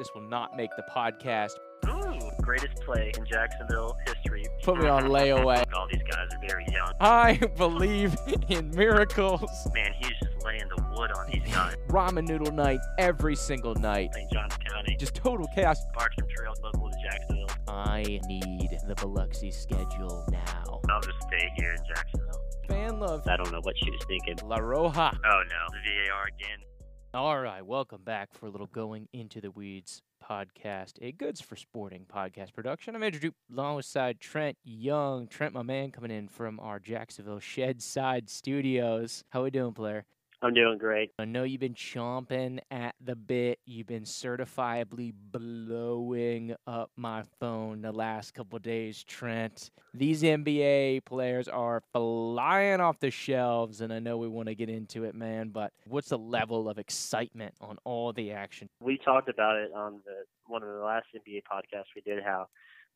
This 0.00 0.14
will 0.14 0.22
not 0.22 0.56
make 0.56 0.70
the 0.76 0.84
podcast. 0.90 1.58
Ooh, 1.86 2.30
greatest 2.40 2.74
play 2.86 3.12
in 3.18 3.26
Jacksonville 3.26 3.98
history. 4.06 4.46
Put 4.62 4.78
me 4.78 4.86
on 4.86 5.08
layaway. 5.08 5.62
All 5.74 5.86
these 5.92 6.00
guys 6.10 6.26
are 6.32 6.48
very 6.48 6.64
young. 6.72 6.94
I 6.98 7.38
believe 7.58 8.16
in 8.48 8.70
miracles. 8.70 9.68
Man, 9.74 9.92
he's 9.98 10.12
just 10.22 10.42
laying 10.42 10.66
the 10.74 10.82
wood 10.96 11.12
on 11.12 11.30
these 11.30 11.42
guys. 11.52 11.74
Ramen 11.88 12.26
noodle 12.26 12.50
night 12.50 12.80
every 12.98 13.36
single 13.36 13.74
night. 13.74 14.14
St. 14.14 14.32
Johns 14.32 14.56
County, 14.72 14.96
Just 14.98 15.16
total 15.16 15.46
chaos. 15.54 15.84
Bartram 15.92 16.26
Trail, 16.34 16.54
local 16.64 16.88
to 16.88 16.96
Jacksonville. 17.02 17.48
I 17.68 18.20
need 18.26 18.70
the 18.88 18.94
Biloxi 18.94 19.50
schedule 19.50 20.26
now. 20.30 20.80
I'll 20.88 21.02
just 21.02 21.20
stay 21.28 21.46
here 21.58 21.72
in 21.72 21.94
Jacksonville. 21.94 22.40
Fan 22.66 23.00
love. 23.00 23.28
I 23.28 23.36
don't 23.36 23.52
know 23.52 23.60
what 23.64 23.76
she 23.76 23.90
was 23.90 24.00
thinking. 24.08 24.38
La 24.48 24.60
Roja. 24.60 25.12
Oh 25.12 25.42
no, 25.42 25.66
the 25.74 26.08
VAR 26.08 26.24
again. 26.24 26.64
All 27.12 27.40
right, 27.40 27.66
welcome 27.66 28.02
back 28.04 28.32
for 28.32 28.46
a 28.46 28.50
little 28.50 28.68
Going 28.68 29.08
Into 29.12 29.40
the 29.40 29.50
Weeds 29.50 30.00
podcast, 30.22 30.92
a 31.02 31.10
Goods 31.10 31.40
4 31.40 31.56
Sporting 31.56 32.06
podcast 32.06 32.54
production. 32.54 32.94
I'm 32.94 33.02
Andrew 33.02 33.18
Joop 33.18 33.34
alongside 33.52 34.20
Trent 34.20 34.56
Young. 34.62 35.26
Trent, 35.26 35.52
my 35.52 35.62
man, 35.62 35.90
coming 35.90 36.12
in 36.12 36.28
from 36.28 36.60
our 36.60 36.78
Jacksonville 36.78 37.40
Shed 37.40 37.82
Side 37.82 38.30
Studios. 38.30 39.24
How 39.30 39.42
we 39.42 39.50
doing, 39.50 39.72
player? 39.72 40.04
I'm 40.42 40.54
doing 40.54 40.78
great. 40.78 41.10
I 41.18 41.26
know 41.26 41.44
you've 41.44 41.60
been 41.60 41.74
chomping 41.74 42.60
at 42.70 42.94
the 42.98 43.14
bit. 43.14 43.58
You've 43.66 43.86
been 43.86 44.04
certifiably 44.04 45.12
blowing 45.30 46.54
up 46.66 46.90
my 46.96 47.24
phone 47.38 47.82
the 47.82 47.92
last 47.92 48.32
couple 48.32 48.58
days, 48.58 49.04
Trent. 49.04 49.70
These 49.92 50.22
NBA 50.22 51.04
players 51.04 51.46
are 51.46 51.82
flying 51.92 52.80
off 52.80 52.98
the 53.00 53.10
shelves, 53.10 53.82
and 53.82 53.92
I 53.92 53.98
know 53.98 54.16
we 54.16 54.28
want 54.28 54.48
to 54.48 54.54
get 54.54 54.70
into 54.70 55.04
it, 55.04 55.14
man. 55.14 55.50
But 55.50 55.72
what's 55.86 56.08
the 56.08 56.18
level 56.18 56.70
of 56.70 56.78
excitement 56.78 57.54
on 57.60 57.76
all 57.84 58.14
the 58.14 58.32
action? 58.32 58.68
We 58.80 58.96
talked 58.96 59.28
about 59.28 59.56
it 59.56 59.72
on 59.74 60.00
the 60.06 60.24
one 60.46 60.62
of 60.62 60.70
the 60.70 60.82
last 60.82 61.06
NBA 61.14 61.42
podcasts 61.52 61.92
we 61.94 62.00
did. 62.00 62.24
How 62.24 62.46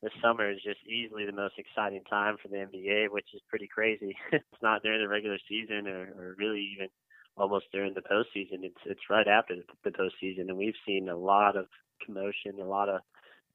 the 0.02 0.10
summer 0.22 0.50
is 0.50 0.62
just 0.64 0.78
easily 0.86 1.26
the 1.26 1.32
most 1.32 1.54
exciting 1.58 2.04
time 2.08 2.36
for 2.42 2.48
the 2.48 2.56
NBA, 2.56 3.10
which 3.10 3.28
is 3.34 3.42
pretty 3.50 3.66
crazy. 3.66 4.16
it's 4.32 4.62
not 4.62 4.82
during 4.82 5.02
the 5.02 5.08
regular 5.08 5.38
season 5.46 5.86
or, 5.88 6.12
or 6.16 6.34
really 6.38 6.70
even 6.74 6.88
almost 7.36 7.66
during 7.72 7.94
the 7.94 8.00
postseason. 8.00 8.62
It's 8.62 8.80
it's 8.84 9.10
right 9.10 9.26
after 9.26 9.56
the, 9.84 9.90
postseason, 9.90 10.48
and 10.48 10.56
we've 10.56 10.74
seen 10.86 11.08
a 11.08 11.16
lot 11.16 11.56
of 11.56 11.66
commotion, 12.04 12.60
a 12.60 12.64
lot 12.64 12.88
of 12.88 13.00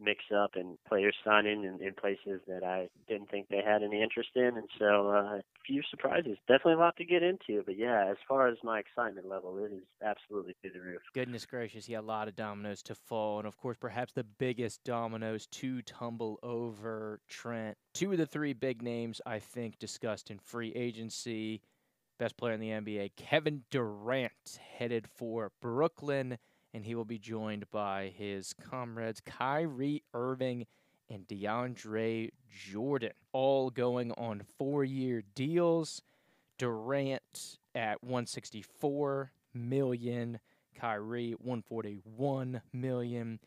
mix 0.02 0.24
up, 0.34 0.52
and 0.56 0.78
players 0.88 1.16
signing 1.26 1.66
in, 1.66 1.86
in 1.86 1.94
places 1.94 2.42
that 2.48 2.64
I 2.64 2.88
didn't 3.08 3.30
think 3.30 3.48
they 3.50 3.62
had 3.66 3.84
any 3.84 4.02
interest 4.02 4.30
in, 4.36 4.56
and 4.56 4.70
so 4.78 5.10
uh, 5.10 5.38
a 5.38 5.42
few 5.66 5.82
surprises. 5.90 6.38
Definitely 6.48 6.74
a 6.74 6.78
lot 6.78 6.96
to 6.98 7.06
get 7.06 7.22
into, 7.22 7.64
but 7.66 7.78
yeah, 7.78 8.08
as 8.10 8.18
far 8.28 8.48
as 8.48 8.58
my 8.64 8.80
excitement 8.80 9.28
level, 9.28 9.58
it 9.58 9.74
is 9.74 9.84
absolutely 10.04 10.56
through 10.62 10.72
the 10.72 10.80
roof. 10.80 11.02
Goodness 11.14 11.46
gracious, 11.46 11.90
yeah, 11.90 12.00
a 12.00 12.02
lot 12.02 12.28
of 12.28 12.36
dominoes 12.36 12.82
to 12.84 12.96
fall. 12.96 13.40
And 13.40 13.48
of 13.48 13.58
course, 13.58 13.78
perhaps 13.78 14.14
the 14.14 14.24
biggest 14.24 14.84
dominoes 14.86 15.48
to 15.48 15.82
tumble 15.82 16.40
over 16.44 17.20
Trent. 17.28 17.78
Two 17.94 18.12
of 18.14 18.18
the 18.18 18.26
three 18.26 18.54
big 18.54 18.82
names, 18.82 19.20
I 19.26 19.40
think, 19.40 19.80
discussed 19.80 20.32
in 20.32 20.40
free 20.40 20.72
agency. 20.76 21.62
Best 22.20 22.36
player 22.36 22.52
in 22.52 22.60
the 22.60 22.72
NBA, 22.72 23.12
Kevin 23.16 23.64
Durant, 23.72 24.60
headed 24.78 25.08
for 25.08 25.54
Brooklyn, 25.62 26.38
and 26.74 26.84
he 26.84 26.94
will 26.94 27.06
be 27.06 27.18
joined 27.18 27.72
by 27.72 28.12
his 28.14 28.52
comrades 28.52 29.22
Kyrie 29.22 30.04
Irving 30.14 30.68
and 31.10 31.26
DeAndre 31.30 32.32
Jordan, 32.50 33.12
all 33.32 33.70
going 33.70 34.12
on 34.12 34.42
four 34.58 34.84
year 34.84 35.24
deals. 35.34 36.02
Durant 36.58 37.58
at 37.74 38.04
164 38.04 39.32
million, 39.54 40.42
Kyrie 40.76 41.36
141 41.40 42.62
million, 42.74 43.40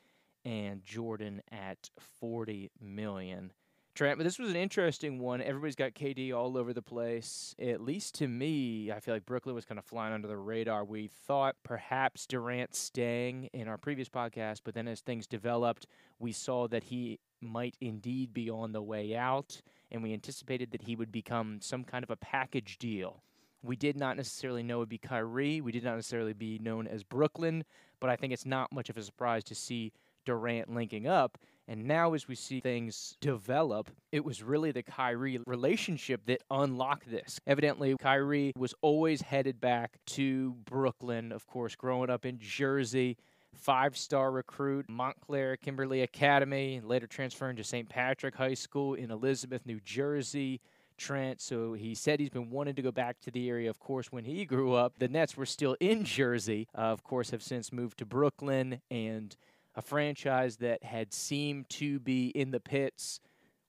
and 0.47 0.83
Jordan 0.83 1.43
at 1.53 1.91
40 2.21 2.71
million. 2.81 3.53
Trent, 3.95 4.17
but 4.17 4.25
this 4.25 4.39
was 4.39 4.49
an 4.49 4.57
interesting 4.57 5.19
one. 5.19 5.43
Everybody's 5.43 5.77
got 5.77 5.93
KD 5.93 6.33
all 6.35 6.57
over 6.57 6.73
the 6.73 6.81
place. 6.81 7.55
At 7.59 7.83
least 7.83 8.15
to 8.17 8.29
me, 8.29 8.91
I 8.91 9.01
feel 9.01 9.13
like 9.13 9.27
Brooklyn 9.27 9.55
was 9.55 9.67
kind 9.67 9.79
of 9.79 9.85
flying 9.85 10.15
under 10.15 10.29
the 10.29 10.37
radar. 10.39 10.83
We 10.83 11.09
thought 11.09 11.57
perhaps 11.63 12.27
Durant 12.27 12.75
staying 12.75 13.51
in 13.53 13.69
our 13.69 13.77
previous 13.77 14.09
podcast, 14.09 14.61
but 14.65 14.73
then 14.73 14.89
as 14.89 15.01
things 15.01 15.27
developed, 15.27 15.87
we 16.19 16.33
saw 16.33 16.67
that 16.69 16.85
he 16.85 17.21
might 17.43 17.77
indeed 17.83 18.33
be 18.33 18.49
on 18.49 18.73
the 18.73 18.81
way 18.81 19.15
out, 19.15 19.61
and 19.91 20.03
we 20.03 20.15
anticipated 20.15 20.71
that 20.71 20.83
he 20.83 20.97
would 20.97 21.13
become 21.13 21.61
some 21.61 21.85
kind 21.85 22.03
of 22.03 22.11
a 22.11 22.17
package 22.17 22.79
deal. 22.79 23.23
We 23.63 23.77
did 23.77 23.99
not 23.99 24.17
necessarily 24.17 24.63
know 24.63 24.77
it 24.77 24.81
would 24.81 24.89
be 24.89 24.99
Kyrie. 24.99 25.61
We 25.61 25.71
did 25.71 25.85
not 25.85 25.97
necessarily 25.97 26.33
be 26.33 26.59
known 26.59 26.87
as 26.87 27.05
Brooklyn, 27.05 27.63
but 28.01 28.09
I 28.09 28.17
think 28.17 28.33
it's 28.33 28.47
not 28.47 28.73
much 28.73 28.89
of 28.89 28.97
a 28.97 29.03
surprise 29.03 29.45
to 29.45 29.55
see 29.55 29.93
Durant 30.25 30.73
linking 30.73 31.07
up. 31.07 31.37
And 31.73 31.87
now, 31.87 32.13
as 32.13 32.29
we 32.29 32.35
see 32.35 32.61
things 32.61 33.17
develop, 33.23 33.89
it 34.13 34.27
was 34.27 34.43
really 34.43 34.73
the 34.73 34.83
Kyrie 34.83 35.41
relationship 35.47 36.21
that 36.27 36.43
unlocked 36.51 37.11
this. 37.11 37.41
Evidently, 37.47 37.97
Kyrie 37.99 38.53
was 38.59 38.75
always 38.83 39.23
headed 39.23 39.59
back 39.59 39.97
to 40.09 40.53
Brooklyn, 40.67 41.33
of 41.33 41.47
course, 41.47 41.75
growing 41.75 42.11
up 42.11 42.27
in 42.27 42.39
Jersey. 42.39 43.17
Five 43.55 43.97
star 43.97 44.31
recruit, 44.31 44.85
Montclair 44.91 45.57
Kimberly 45.57 46.03
Academy, 46.03 46.83
later 46.85 47.07
transferring 47.07 47.57
to 47.57 47.65
St. 47.65 47.89
Patrick 47.89 48.35
High 48.35 48.53
School 48.53 48.93
in 48.93 49.11
Elizabeth, 49.11 49.65
New 49.65 49.81
Jersey. 49.81 50.61
Trent. 50.99 51.41
So 51.41 51.73
he 51.73 51.95
said 51.97 52.21
he's 52.21 52.31
been 52.31 52.51
wanting 52.51 52.75
to 52.77 52.83
go 52.83 52.93
back 52.93 53.19
to 53.23 53.31
the 53.31 53.49
area. 53.49 53.69
Of 53.69 53.81
course, 53.81 54.13
when 54.13 54.25
he 54.25 54.45
grew 54.45 54.75
up, 54.75 54.99
the 54.99 55.09
Nets 55.09 55.37
were 55.37 55.47
still 55.47 55.75
in 55.81 56.05
Jersey. 56.05 56.69
Uh, 56.77 56.83
of 56.83 57.03
course, 57.03 57.31
have 57.31 57.43
since 57.43 57.73
moved 57.73 57.99
to 57.99 58.07
Brooklyn 58.07 58.81
and 58.91 59.35
a 59.75 59.83
franchise 59.83 60.57
that 60.57 60.83
had 60.83 61.13
seemed 61.13 61.69
to 61.71 61.99
be 62.01 62.29
in 62.29 62.51
the 62.51 62.61
pits. 62.61 63.21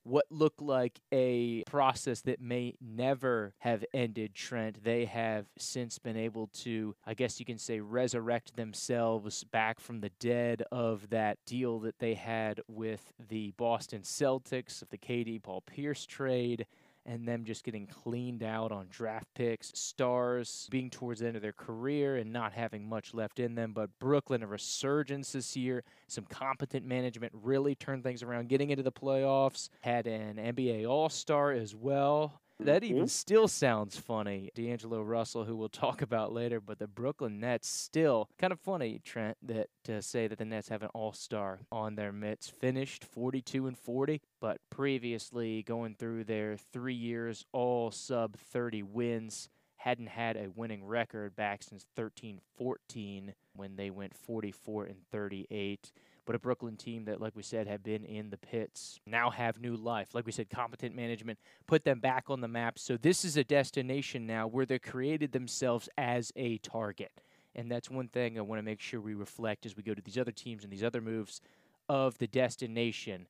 What 0.06 0.26
looked 0.30 0.62
like 0.62 1.00
a 1.14 1.64
process 1.64 2.20
that 2.22 2.42
may 2.42 2.76
never 2.82 3.54
have 3.60 3.86
ended, 3.94 4.36
Trent. 4.36 4.84
They 4.84 5.06
have 5.06 5.46
since 5.58 5.98
been 5.98 6.18
able 6.18 6.48
to, 6.56 6.94
I 7.06 7.14
guess 7.14 7.40
you 7.40 7.46
can 7.46 7.58
say, 7.58 7.80
resurrect 7.80 8.58
themselves 8.58 9.46
back 9.46 9.80
from 9.80 10.02
the 10.02 10.12
dead 10.20 10.64
of 10.74 11.10
that 11.12 11.38
deal 11.46 11.80
that 11.80 12.00
they 12.00 12.16
had 12.16 12.60
with 12.68 13.14
the 13.30 13.52
Boston 13.52 14.02
Celtics, 14.02 14.82
of 14.82 14.90
the 14.90 14.98
KD 14.98 15.42
Paul 15.42 15.62
Pierce 15.62 16.06
trade 16.06 16.66
and 17.06 17.28
them 17.28 17.44
just 17.44 17.64
getting 17.64 17.86
cleaned 17.86 18.44
out 18.44 18.72
on 18.72 18.88
draft 18.90 19.28
picks, 19.36 19.72
stars 19.78 20.68
being 20.72 20.90
towards 20.90 21.20
the 21.20 21.28
end 21.28 21.36
of 21.36 21.42
their 21.42 21.52
career 21.52 22.18
and 22.18 22.32
not 22.32 22.54
having 22.54 22.88
much 22.88 23.14
left 23.14 23.40
in 23.40 23.56
them. 23.56 23.74
But 23.74 23.90
Brooklyn, 24.00 24.44
a 24.44 24.48
resurgence 24.48 25.34
this 25.34 25.56
year, 25.56 25.84
some 26.08 26.26
competent 26.26 26.86
management 26.86 27.34
really 27.42 27.76
turned 27.76 28.04
things 28.04 28.24
around, 28.24 28.50
getting 28.50 28.70
into 28.70 28.84
the 28.84 28.92
playoffs, 28.92 29.70
had 29.82 30.08
an 30.08 30.38
NBA 30.38 30.88
All 30.88 31.10
Star 31.10 31.52
as 31.52 31.76
well. 31.76 32.42
That 32.60 32.84
mm-hmm. 32.84 32.96
even 32.96 33.08
still 33.08 33.48
sounds 33.48 33.98
funny. 33.98 34.50
D'Angelo 34.56 35.02
Russell, 35.02 35.46
who 35.46 35.56
we'll 35.56 35.70
talk 35.70 36.02
about 36.02 36.32
later, 36.32 36.62
but 36.62 36.80
the 36.80 36.88
Brooklyn 36.88 37.40
Nets 37.40 37.68
still 37.68 38.30
kind 38.38 38.54
of 38.54 38.60
funny, 38.60 39.02
Trent, 39.04 39.38
that 39.42 39.70
to 39.86 40.02
say 40.02 40.28
that 40.28 40.38
the 40.38 40.46
Nets 40.46 40.70
have 40.70 40.84
an 40.84 40.90
all-star 40.94 41.62
on 41.72 41.96
their 41.96 42.12
mitts. 42.12 42.50
Finished 42.50 43.04
42 43.04 43.68
and 43.68 43.78
40, 43.78 44.22
but 44.40 44.60
previously 44.70 45.64
going 45.64 45.96
through 45.96 46.24
their 46.24 46.58
3 46.58 46.94
years 46.94 47.46
all 47.52 47.92
sub 47.92 48.38
30 48.38 48.84
wins, 48.84 49.50
hadn't 49.78 50.08
had 50.08 50.38
a 50.38 50.50
winning 50.56 50.86
record 50.86 51.36
back 51.36 51.62
since 51.62 51.86
13-14 51.98 53.34
when 53.54 53.76
they 53.76 53.90
went 53.90 54.16
44 54.16 54.86
and 54.86 55.02
38 55.12 55.92
but 56.26 56.36
a 56.36 56.40
Brooklyn 56.40 56.78
team 56.78 57.06
that, 57.06 57.20
like 57.20 57.36
we 57.36 57.44
said, 57.44 57.68
have 57.68 57.84
been 57.84 58.06
in 58.06 58.30
the 58.30 58.38
pits 58.38 59.00
now 59.06 59.30
have 59.30 59.60
new 59.60 59.76
life. 59.76 60.14
Like 60.14 60.26
we 60.26 60.32
said, 60.32 60.50
competent 60.50 60.96
management 60.96 61.40
put 61.68 61.84
them 61.84 62.00
back 62.00 62.30
on 62.30 62.42
the 62.42 62.48
map. 62.48 62.80
So 62.80 62.98
this 62.98 63.26
is 63.26 63.38
a 63.38 63.44
destination 63.44 64.26
now 64.26 64.48
where 64.48 64.66
they 64.66 64.80
created 64.80 65.32
themselves 65.32 65.90
as 65.98 66.32
a 66.36 66.58
target. 66.60 67.12
And 67.56 67.70
that's 67.70 67.90
one 67.90 68.08
thing 68.08 68.38
I 68.38 68.42
want 68.42 68.60
to 68.60 68.64
make 68.64 68.82
sure 68.82 69.00
we 69.00 69.14
reflect 69.14 69.66
as 69.66 69.76
we 69.76 69.84
go 69.84 69.94
to 69.94 70.02
these 70.02 70.18
other 70.18 70.32
teams 70.32 70.64
and 70.64 70.72
these 70.72 70.84
other 70.84 71.02
moves 71.02 71.42
of 71.90 72.18
the 72.18 72.28
destination. 72.28 73.28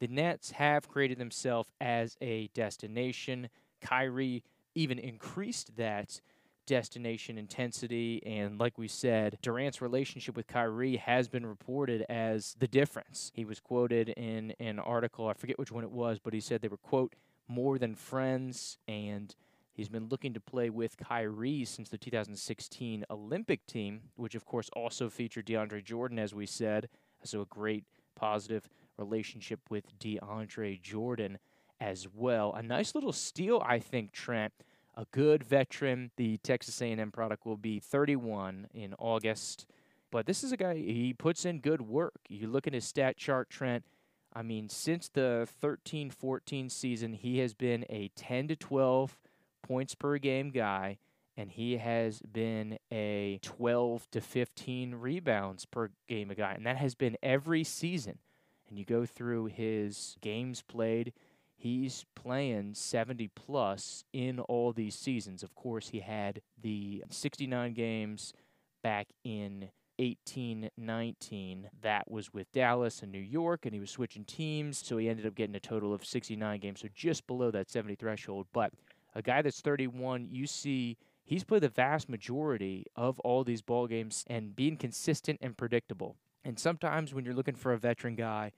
The 0.00 0.08
Nets 0.08 0.50
have 0.52 0.88
created 0.88 1.18
themselves 1.18 1.70
as 1.80 2.16
a 2.20 2.48
destination. 2.48 3.48
Kyrie 3.80 4.42
even 4.74 4.98
increased 4.98 5.76
that 5.76 6.20
destination 6.66 7.38
intensity. 7.38 8.22
And 8.24 8.58
like 8.58 8.78
we 8.78 8.88
said, 8.88 9.38
Durant's 9.42 9.82
relationship 9.82 10.36
with 10.36 10.46
Kyrie 10.46 10.96
has 10.96 11.28
been 11.28 11.46
reported 11.46 12.04
as 12.08 12.56
the 12.58 12.68
difference. 12.68 13.32
He 13.34 13.44
was 13.44 13.60
quoted 13.60 14.10
in 14.10 14.54
an 14.60 14.78
article, 14.78 15.28
I 15.28 15.34
forget 15.34 15.58
which 15.58 15.72
one 15.72 15.84
it 15.84 15.90
was, 15.90 16.18
but 16.18 16.34
he 16.34 16.40
said 16.40 16.62
they 16.62 16.68
were, 16.68 16.76
quote, 16.76 17.14
more 17.48 17.78
than 17.78 17.94
friends. 17.94 18.78
And 18.88 19.34
he's 19.74 19.88
been 19.88 20.08
looking 20.08 20.34
to 20.34 20.40
play 20.40 20.70
with 20.70 20.96
Kyrie 20.96 21.64
since 21.64 21.88
the 21.88 21.98
2016 21.98 23.04
Olympic 23.10 23.66
team, 23.66 24.02
which 24.16 24.34
of 24.34 24.44
course 24.44 24.70
also 24.74 25.08
featured 25.08 25.46
DeAndre 25.46 25.84
Jordan, 25.84 26.18
as 26.18 26.34
we 26.34 26.46
said. 26.46 26.88
So 27.24 27.40
a 27.40 27.46
great 27.46 27.84
positive 28.14 28.68
relationship 28.98 29.60
with 29.70 29.98
DeAndre 29.98 30.80
Jordan 30.80 31.38
as 31.80 32.06
well. 32.14 32.54
A 32.54 32.62
nice 32.62 32.94
little 32.94 33.12
steal, 33.12 33.62
I 33.66 33.78
think, 33.78 34.12
Trent 34.12 34.52
a 34.94 35.06
good 35.10 35.44
veteran. 35.44 36.10
The 36.16 36.38
Texas 36.38 36.80
A&M 36.80 37.10
product 37.10 37.46
will 37.46 37.56
be 37.56 37.80
31 37.80 38.68
in 38.74 38.94
August. 38.98 39.66
But 40.10 40.26
this 40.26 40.44
is 40.44 40.52
a 40.52 40.56
guy, 40.56 40.74
he 40.74 41.14
puts 41.14 41.44
in 41.44 41.60
good 41.60 41.82
work. 41.82 42.20
You 42.28 42.46
look 42.46 42.66
at 42.66 42.74
his 42.74 42.84
stat 42.84 43.16
chart, 43.16 43.48
Trent. 43.48 43.84
I 44.34 44.42
mean, 44.42 44.68
since 44.68 45.08
the 45.08 45.48
13 45.60 46.10
14 46.10 46.68
season, 46.68 47.12
he 47.14 47.38
has 47.38 47.54
been 47.54 47.84
a 47.88 48.08
10 48.16 48.48
to 48.48 48.56
12 48.56 49.18
points 49.62 49.94
per 49.94 50.18
game 50.18 50.50
guy, 50.50 50.98
and 51.36 51.50
he 51.50 51.78
has 51.78 52.20
been 52.20 52.78
a 52.90 53.38
12 53.42 54.10
to 54.10 54.20
15 54.20 54.94
rebounds 54.96 55.64
per 55.64 55.90
game 56.08 56.32
guy. 56.36 56.52
And 56.52 56.66
that 56.66 56.76
has 56.76 56.94
been 56.94 57.16
every 57.22 57.64
season. 57.64 58.18
And 58.68 58.78
you 58.78 58.84
go 58.84 59.04
through 59.04 59.46
his 59.46 60.16
games 60.20 60.62
played, 60.62 61.12
he's 61.62 62.04
playing 62.16 62.74
70 62.74 63.28
plus 63.36 64.04
in 64.12 64.40
all 64.40 64.72
these 64.72 64.96
seasons. 64.96 65.42
Of 65.42 65.54
course, 65.54 65.88
he 65.88 66.00
had 66.00 66.42
the 66.60 67.04
69 67.08 67.72
games 67.72 68.32
back 68.82 69.08
in 69.22 69.70
18 69.98 70.70
19. 70.76 71.70
That 71.82 72.10
was 72.10 72.32
with 72.32 72.50
Dallas 72.52 73.02
and 73.02 73.12
New 73.12 73.18
York, 73.18 73.60
and 73.64 73.72
he 73.72 73.80
was 73.80 73.90
switching 73.90 74.24
teams, 74.24 74.78
so 74.84 74.96
he 74.96 75.08
ended 75.08 75.26
up 75.26 75.36
getting 75.36 75.54
a 75.54 75.60
total 75.60 75.94
of 75.94 76.04
69 76.04 76.58
games, 76.58 76.80
so 76.80 76.88
just 76.92 77.26
below 77.26 77.52
that 77.52 77.70
70 77.70 77.94
threshold. 77.94 78.46
But 78.52 78.72
a 79.14 79.22
guy 79.22 79.42
that's 79.42 79.60
31, 79.60 80.28
you 80.30 80.46
see 80.48 80.96
he's 81.24 81.44
played 81.44 81.62
the 81.62 81.68
vast 81.68 82.08
majority 82.08 82.86
of 82.96 83.20
all 83.20 83.44
these 83.44 83.62
ball 83.62 83.86
games 83.86 84.24
and 84.26 84.56
being 84.56 84.76
consistent 84.76 85.38
and 85.40 85.56
predictable. 85.56 86.16
And 86.44 86.58
sometimes 86.58 87.14
when 87.14 87.24
you're 87.24 87.34
looking 87.34 87.54
for 87.54 87.72
a 87.72 87.78
veteran 87.78 88.16
guy, 88.16 88.50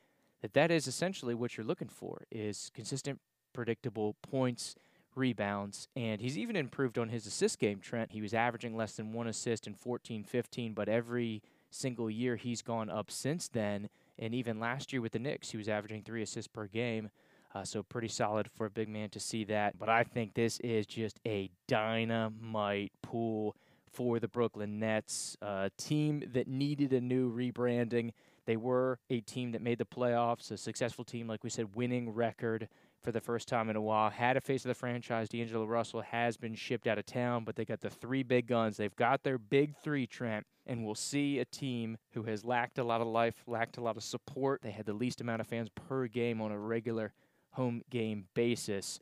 that 0.44 0.52
that 0.52 0.70
is 0.70 0.86
essentially 0.86 1.34
what 1.34 1.56
you're 1.56 1.64
looking 1.64 1.88
for 1.88 2.26
is 2.30 2.70
consistent, 2.74 3.18
predictable 3.54 4.14
points, 4.20 4.74
rebounds, 5.16 5.88
and 5.96 6.20
he's 6.20 6.36
even 6.36 6.54
improved 6.54 6.98
on 6.98 7.08
his 7.08 7.26
assist 7.26 7.58
game, 7.58 7.80
Trent. 7.80 8.12
He 8.12 8.20
was 8.20 8.34
averaging 8.34 8.76
less 8.76 8.92
than 8.96 9.14
one 9.14 9.26
assist 9.26 9.66
in 9.66 9.72
14 9.72 10.22
15, 10.22 10.74
but 10.74 10.86
every 10.86 11.40
single 11.70 12.10
year 12.10 12.36
he's 12.36 12.60
gone 12.60 12.90
up 12.90 13.10
since 13.10 13.48
then. 13.48 13.88
And 14.18 14.34
even 14.34 14.60
last 14.60 14.92
year 14.92 15.00
with 15.00 15.12
the 15.12 15.18
Knicks, 15.18 15.50
he 15.50 15.56
was 15.56 15.66
averaging 15.66 16.02
three 16.02 16.22
assists 16.22 16.48
per 16.48 16.66
game. 16.66 17.08
Uh, 17.54 17.64
so 17.64 17.82
pretty 17.82 18.08
solid 18.08 18.50
for 18.54 18.66
a 18.66 18.70
big 18.70 18.90
man 18.90 19.08
to 19.08 19.20
see 19.20 19.44
that. 19.44 19.78
But 19.78 19.88
I 19.88 20.04
think 20.04 20.34
this 20.34 20.60
is 20.60 20.84
just 20.84 21.20
a 21.26 21.48
dynamite 21.68 22.92
pool 23.00 23.56
for 23.90 24.20
the 24.20 24.28
Brooklyn 24.28 24.78
Nets, 24.78 25.38
a 25.40 25.70
team 25.78 26.22
that 26.34 26.48
needed 26.48 26.92
a 26.92 27.00
new 27.00 27.34
rebranding. 27.34 28.10
They 28.46 28.56
were 28.56 28.98
a 29.10 29.20
team 29.20 29.52
that 29.52 29.62
made 29.62 29.78
the 29.78 29.84
playoffs, 29.84 30.50
a 30.50 30.56
successful 30.56 31.04
team, 31.04 31.26
like 31.26 31.42
we 31.42 31.50
said, 31.50 31.74
winning 31.74 32.10
record 32.10 32.68
for 33.02 33.12
the 33.12 33.20
first 33.20 33.48
time 33.48 33.70
in 33.70 33.76
a 33.76 33.80
while. 33.80 34.10
Had 34.10 34.36
a 34.36 34.40
face 34.40 34.64
of 34.64 34.68
the 34.68 34.74
franchise. 34.74 35.28
D'Angelo 35.28 35.64
Russell 35.64 36.02
has 36.02 36.36
been 36.36 36.54
shipped 36.54 36.86
out 36.86 36.98
of 36.98 37.06
town, 37.06 37.44
but 37.44 37.56
they 37.56 37.64
got 37.64 37.80
the 37.80 37.90
three 37.90 38.22
big 38.22 38.46
guns. 38.46 38.76
They've 38.76 38.94
got 38.96 39.22
their 39.22 39.38
big 39.38 39.74
three, 39.82 40.06
Trent, 40.06 40.46
and 40.66 40.84
we'll 40.84 40.94
see 40.94 41.38
a 41.38 41.44
team 41.44 41.96
who 42.12 42.24
has 42.24 42.44
lacked 42.44 42.78
a 42.78 42.84
lot 42.84 43.00
of 43.00 43.06
life, 43.06 43.42
lacked 43.46 43.76
a 43.76 43.82
lot 43.82 43.96
of 43.96 44.02
support. 44.02 44.62
They 44.62 44.70
had 44.70 44.86
the 44.86 44.92
least 44.92 45.20
amount 45.20 45.40
of 45.40 45.46
fans 45.46 45.68
per 45.68 46.06
game 46.06 46.40
on 46.40 46.50
a 46.50 46.58
regular 46.58 47.12
home 47.50 47.82
game 47.90 48.26
basis. 48.34 49.00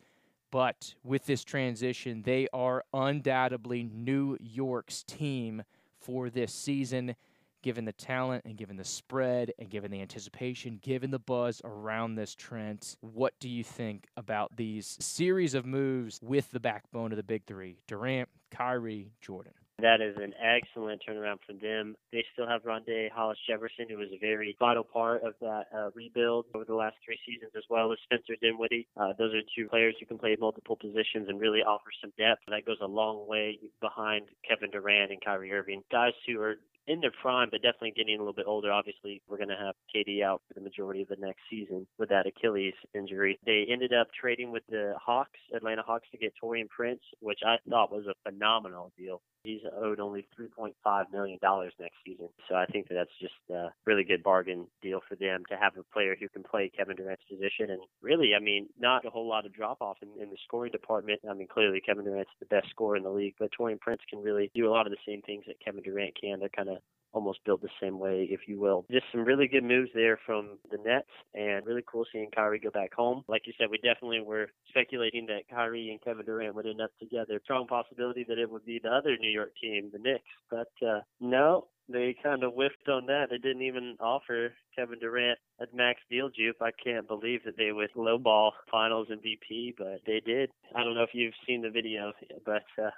But 0.50 0.94
with 1.02 1.24
this 1.26 1.44
transition, 1.44 2.22
they 2.22 2.46
are 2.52 2.84
undoubtedly 2.92 3.82
New 3.84 4.36
York's 4.40 5.02
team 5.02 5.62
for 5.98 6.28
this 6.28 6.52
season 6.52 7.14
given 7.62 7.84
the 7.84 7.92
talent 7.92 8.44
and 8.44 8.56
given 8.56 8.76
the 8.76 8.84
spread 8.84 9.52
and 9.58 9.70
given 9.70 9.90
the 9.90 10.00
anticipation, 10.00 10.78
given 10.82 11.10
the 11.10 11.18
buzz 11.18 11.62
around 11.64 12.14
this 12.14 12.34
Trent, 12.34 12.96
what 13.00 13.34
do 13.40 13.48
you 13.48 13.64
think 13.64 14.06
about 14.16 14.56
these 14.56 14.96
series 15.00 15.54
of 15.54 15.64
moves 15.64 16.20
with 16.22 16.50
the 16.50 16.60
backbone 16.60 17.12
of 17.12 17.16
the 17.16 17.22
big 17.22 17.44
three 17.46 17.78
Durant, 17.86 18.28
Kyrie, 18.50 19.12
Jordan? 19.20 19.52
That 19.78 20.00
is 20.00 20.14
an 20.16 20.32
excellent 20.38 21.02
turnaround 21.02 21.38
for 21.44 21.54
them. 21.54 21.96
They 22.12 22.24
still 22.32 22.46
have 22.46 22.62
Rondae 22.62 23.10
Hollis 23.10 23.38
Jefferson, 23.48 23.86
who 23.88 23.96
was 23.96 24.10
a 24.14 24.18
very 24.18 24.54
vital 24.60 24.84
part 24.84 25.24
of 25.24 25.34
that 25.40 25.64
uh, 25.74 25.90
rebuild 25.94 26.46
over 26.54 26.64
the 26.64 26.74
last 26.74 26.96
three 27.04 27.18
seasons, 27.26 27.50
as 27.56 27.64
well 27.68 27.90
as 27.90 27.98
Spencer 28.04 28.34
Dinwiddie. 28.40 28.86
Uh, 28.96 29.12
those 29.18 29.34
are 29.34 29.40
two 29.56 29.68
players 29.68 29.96
who 29.98 30.06
can 30.06 30.18
play 30.18 30.36
multiple 30.38 30.76
positions 30.76 31.26
and 31.28 31.40
really 31.40 31.62
offer 31.66 31.90
some 32.00 32.12
depth. 32.16 32.42
That 32.46 32.64
goes 32.64 32.78
a 32.80 32.86
long 32.86 33.26
way 33.26 33.58
behind 33.80 34.26
Kevin 34.48 34.70
Durant 34.70 35.10
and 35.10 35.24
Kyrie 35.24 35.50
Irving, 35.50 35.82
guys 35.90 36.12
who 36.28 36.40
are 36.40 36.56
in 36.86 37.00
their 37.00 37.12
prime, 37.22 37.48
but 37.50 37.62
definitely 37.62 37.92
getting 37.96 38.16
a 38.16 38.18
little 38.18 38.32
bit 38.32 38.46
older. 38.46 38.72
Obviously, 38.72 39.22
we're 39.28 39.36
going 39.36 39.48
to 39.48 39.56
have 39.56 39.74
KD 39.94 40.22
out 40.22 40.42
for 40.48 40.54
the 40.54 40.60
majority 40.60 41.02
of 41.02 41.08
the 41.08 41.16
next 41.18 41.40
season 41.50 41.86
with 41.98 42.08
that 42.08 42.26
Achilles 42.26 42.74
injury. 42.94 43.38
They 43.46 43.66
ended 43.70 43.92
up 43.92 44.08
trading 44.18 44.50
with 44.50 44.64
the 44.68 44.94
Hawks, 45.00 45.38
Atlanta 45.54 45.82
Hawks, 45.82 46.08
to 46.12 46.18
get 46.18 46.32
Taurean 46.42 46.68
Prince, 46.68 47.02
which 47.20 47.40
I 47.46 47.56
thought 47.68 47.92
was 47.92 48.06
a 48.06 48.30
phenomenal 48.30 48.92
deal. 48.98 49.22
He's 49.44 49.60
owed 49.76 49.98
only 49.98 50.26
$3.5 50.38 51.12
million 51.12 51.38
next 51.80 51.96
season. 52.06 52.28
So 52.48 52.54
I 52.54 52.66
think 52.66 52.88
that 52.88 52.94
that's 52.94 53.18
just 53.20 53.34
a 53.50 53.72
really 53.84 54.04
good 54.04 54.22
bargain 54.22 54.66
deal 54.82 55.00
for 55.08 55.16
them 55.16 55.42
to 55.50 55.56
have 55.56 55.76
a 55.76 55.82
player 55.92 56.16
who 56.18 56.28
can 56.28 56.42
play 56.42 56.70
Kevin 56.76 56.96
Durant's 56.96 57.24
position. 57.28 57.70
And 57.70 57.80
really, 58.02 58.34
I 58.36 58.40
mean, 58.40 58.68
not 58.78 59.04
a 59.04 59.10
whole 59.10 59.28
lot 59.28 59.44
of 59.44 59.52
drop 59.52 59.80
off 59.80 59.98
in, 60.02 60.08
in 60.22 60.30
the 60.30 60.36
scoring 60.46 60.70
department. 60.70 61.20
I 61.28 61.34
mean, 61.34 61.48
clearly 61.48 61.80
Kevin 61.80 62.04
Durant's 62.04 62.30
the 62.38 62.46
best 62.46 62.70
scorer 62.70 62.96
in 62.96 63.02
the 63.02 63.10
league, 63.10 63.34
but 63.38 63.50
Taurean 63.58 63.80
Prince 63.80 64.02
can 64.08 64.22
really 64.22 64.50
do 64.54 64.68
a 64.68 64.72
lot 64.72 64.86
of 64.86 64.92
the 64.92 64.98
same 65.06 65.22
things 65.22 65.44
that 65.46 65.60
Kevin 65.64 65.82
Durant 65.82 66.14
can. 66.20 66.38
They're 66.38 66.48
kind 66.48 66.68
of 66.68 66.78
almost 67.12 67.40
built 67.44 67.62
the 67.62 67.68
same 67.80 67.98
way, 67.98 68.26
if 68.30 68.40
you 68.46 68.58
will. 68.58 68.84
Just 68.90 69.06
some 69.12 69.24
really 69.24 69.48
good 69.48 69.64
moves 69.64 69.90
there 69.94 70.18
from 70.24 70.58
the 70.70 70.78
Nets, 70.78 71.08
and 71.34 71.66
really 71.66 71.84
cool 71.86 72.04
seeing 72.12 72.30
Kyrie 72.34 72.58
go 72.58 72.70
back 72.70 72.94
home. 72.94 73.24
Like 73.28 73.46
you 73.46 73.52
said, 73.58 73.68
we 73.70 73.78
definitely 73.78 74.20
were 74.20 74.48
speculating 74.68 75.26
that 75.26 75.48
Kyrie 75.50 75.90
and 75.90 76.02
Kevin 76.02 76.24
Durant 76.24 76.54
would 76.54 76.66
end 76.66 76.80
up 76.80 76.90
together. 76.98 77.40
Strong 77.44 77.66
possibility 77.66 78.24
that 78.28 78.38
it 78.38 78.50
would 78.50 78.64
be 78.64 78.80
the 78.82 78.90
other 78.90 79.16
New 79.18 79.30
York 79.30 79.52
team, 79.60 79.90
the 79.92 79.98
Knicks, 79.98 80.24
but 80.50 80.72
uh, 80.86 81.00
no. 81.20 81.66
They 81.88 82.14
kind 82.22 82.44
of 82.44 82.54
whiffed 82.54 82.88
on 82.88 83.06
that. 83.06 83.26
They 83.28 83.38
didn't 83.38 83.62
even 83.62 83.96
offer 84.00 84.54
Kevin 84.74 85.00
Durant 85.00 85.38
a 85.60 85.66
max 85.74 86.00
deal, 86.08 86.30
Joop. 86.30 86.54
I 86.60 86.70
can't 86.82 87.08
believe 87.08 87.40
that 87.44 87.56
they 87.56 87.72
would 87.72 87.92
lowball 87.94 88.52
Finals 88.70 89.08
MVP, 89.10 89.74
but 89.76 90.00
they 90.06 90.22
did. 90.24 90.50
I 90.74 90.84
don't 90.84 90.94
know 90.94 91.02
if 91.02 91.12
you've 91.12 91.34
seen 91.46 91.60
the 91.60 91.70
video, 91.70 92.12
but 92.46 92.62
uh, 92.80 92.90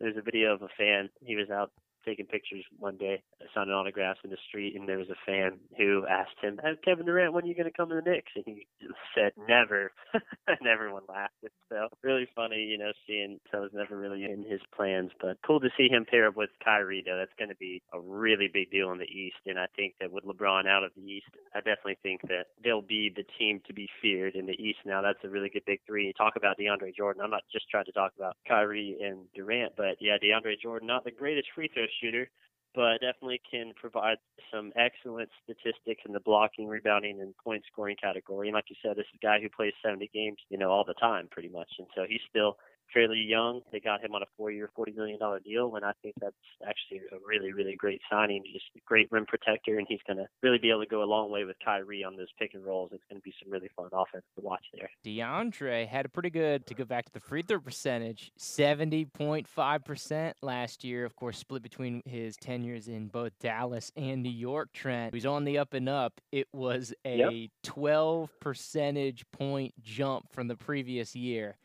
there's 0.00 0.16
a 0.16 0.22
video 0.22 0.54
of 0.54 0.62
a 0.62 0.68
fan. 0.76 1.10
He 1.22 1.36
was 1.36 1.50
out 1.50 1.70
taking 2.04 2.26
pictures 2.26 2.64
one 2.78 2.96
day, 2.96 3.22
signing 3.54 3.72
autographs 3.72 4.20
in 4.24 4.30
the 4.30 4.36
street, 4.48 4.76
and 4.76 4.88
there 4.88 4.98
was 4.98 5.10
a 5.10 5.20
fan 5.26 5.58
who 5.76 6.06
asked 6.08 6.38
him, 6.40 6.60
hey, 6.62 6.76
"Kevin 6.84 7.06
Durant, 7.06 7.32
when 7.32 7.44
are 7.44 7.46
you 7.46 7.54
going 7.54 7.70
to 7.70 7.76
come 7.76 7.88
to 7.90 7.96
the 7.96 8.10
Knicks?" 8.10 8.32
And 8.34 8.44
he 8.46 8.66
said, 9.14 9.32
"Never," 9.48 9.92
and 10.46 10.66
everyone 10.66 11.02
laughed. 11.08 11.34
It's 11.42 11.54
So 11.68 11.88
really 12.02 12.28
funny, 12.34 12.62
you 12.62 12.78
know, 12.78 12.92
seeing 13.06 13.40
so 13.50 13.58
it 13.58 13.62
was 13.62 13.74
never 13.74 13.96
really 13.98 14.24
in 14.24 14.44
his 14.48 14.60
plans, 14.74 15.10
but 15.20 15.38
cool 15.46 15.60
to 15.60 15.70
see 15.76 15.88
him 15.88 16.04
pair 16.04 16.28
up 16.28 16.36
with 16.36 16.50
Kyrie. 16.64 17.02
Though 17.04 17.16
that's 17.18 17.36
going 17.38 17.50
to 17.50 17.56
be 17.56 17.82
a 17.92 18.00
really 18.00 18.48
big 18.52 18.70
deal 18.70 18.92
in 18.92 18.98
the 18.98 19.04
East, 19.10 19.38
and 19.46 19.58
I 19.58 19.66
think 19.76 19.94
that 20.00 20.12
with 20.12 20.24
LeBron 20.24 20.66
out 20.66 20.84
of 20.84 20.92
the 20.96 21.02
East, 21.02 21.30
I 21.54 21.58
definitely 21.58 21.98
think 22.02 22.22
that 22.22 22.46
they'll 22.62 22.82
be 22.82 23.12
the 23.14 23.24
team 23.38 23.60
to 23.66 23.72
be 23.74 23.88
feared 24.02 24.34
in 24.34 24.46
the 24.46 24.58
East. 24.60 24.78
Now 24.84 25.02
that's 25.02 25.22
a 25.24 25.28
really 25.28 25.48
good 25.48 25.64
big 25.66 25.80
three. 25.86 26.12
Talk 26.16 26.36
about 26.36 26.58
DeAndre 26.58 26.94
Jordan. 26.96 27.22
I'm 27.22 27.30
not 27.30 27.42
just 27.52 27.68
trying 27.70 27.86
to 27.86 27.92
talk 27.92 28.12
about 28.16 28.36
Kyrie 28.46 28.96
and 29.00 29.26
Durant, 29.34 29.74
but 29.76 29.96
yeah, 30.00 30.16
DeAndre 30.22 30.60
Jordan, 30.60 30.86
not 30.88 31.04
the 31.04 31.10
greatest 31.10 31.48
free 31.54 31.68
throw 31.72 31.86
shooter, 32.00 32.30
but 32.74 33.00
definitely 33.00 33.40
can 33.50 33.72
provide 33.74 34.18
some 34.52 34.72
excellent 34.76 35.28
statistics 35.42 36.02
in 36.06 36.12
the 36.12 36.20
blocking, 36.20 36.68
rebounding, 36.68 37.20
and 37.20 37.36
point 37.36 37.62
scoring 37.70 37.96
category. 38.00 38.48
And 38.48 38.54
like 38.54 38.70
you 38.70 38.76
said, 38.82 38.96
this 38.96 39.06
is 39.12 39.18
a 39.22 39.26
guy 39.26 39.40
who 39.40 39.48
plays 39.48 39.72
70 39.84 40.10
games, 40.14 40.38
you 40.50 40.58
know, 40.58 40.70
all 40.70 40.84
the 40.84 40.94
time 40.94 41.28
pretty 41.30 41.48
much. 41.48 41.68
And 41.78 41.88
so 41.96 42.04
he's 42.08 42.20
still 42.28 42.58
fairly 42.92 43.18
young. 43.18 43.62
They 43.72 43.80
got 43.80 44.02
him 44.04 44.14
on 44.14 44.22
a 44.22 44.26
four-year, 44.36 44.70
$40 44.78 44.96
million 44.96 45.18
deal, 45.44 45.76
and 45.76 45.84
I 45.84 45.92
think 46.02 46.14
that's 46.20 46.34
actually 46.66 47.02
a 47.12 47.16
really, 47.26 47.52
really 47.52 47.76
great 47.76 48.00
signing. 48.10 48.42
Just 48.52 48.66
a 48.76 48.80
great 48.86 49.10
rim 49.10 49.26
protector, 49.26 49.78
and 49.78 49.86
he's 49.88 50.00
going 50.06 50.16
to 50.18 50.26
really 50.42 50.58
be 50.58 50.70
able 50.70 50.80
to 50.80 50.88
go 50.88 51.02
a 51.02 51.04
long 51.04 51.30
way 51.30 51.44
with 51.44 51.56
Kyrie 51.64 52.04
on 52.04 52.16
those 52.16 52.28
pick 52.38 52.54
and 52.54 52.64
rolls. 52.64 52.90
It's 52.92 53.02
going 53.08 53.20
to 53.20 53.24
be 53.24 53.34
some 53.42 53.52
really 53.52 53.70
fun 53.76 53.88
offense 53.92 54.24
to 54.36 54.42
watch 54.42 54.64
there. 54.74 54.90
DeAndre 55.04 55.86
had 55.86 56.06
a 56.06 56.08
pretty 56.08 56.30
good, 56.30 56.66
to 56.66 56.74
go 56.74 56.84
back 56.84 57.06
to 57.06 57.12
the 57.12 57.20
free 57.20 57.42
throw 57.42 57.60
percentage, 57.60 58.32
70.5% 58.38 60.32
last 60.42 60.84
year. 60.84 61.04
Of 61.04 61.16
course, 61.16 61.38
split 61.38 61.62
between 61.62 62.02
his 62.04 62.36
tenures 62.36 62.88
in 62.88 63.08
both 63.08 63.32
Dallas 63.40 63.92
and 63.96 64.22
New 64.22 64.30
York, 64.30 64.72
Trent. 64.72 65.14
He's 65.14 65.26
on 65.26 65.44
the 65.44 65.58
up 65.58 65.74
and 65.74 65.88
up. 65.88 66.20
It 66.32 66.48
was 66.52 66.92
a 67.04 67.16
yep. 67.16 67.50
12 67.62 68.30
percentage 68.40 69.24
point 69.32 69.74
jump 69.82 70.32
from 70.32 70.48
the 70.48 70.56
previous 70.56 71.14
year. 71.14 71.56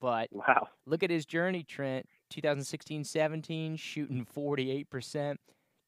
But 0.00 0.28
wow. 0.30 0.68
look 0.86 1.02
at 1.02 1.10
his 1.10 1.26
journey, 1.26 1.64
Trent. 1.64 2.06
2016 2.30 3.04
17, 3.04 3.76
shooting 3.76 4.26
48%. 4.36 5.36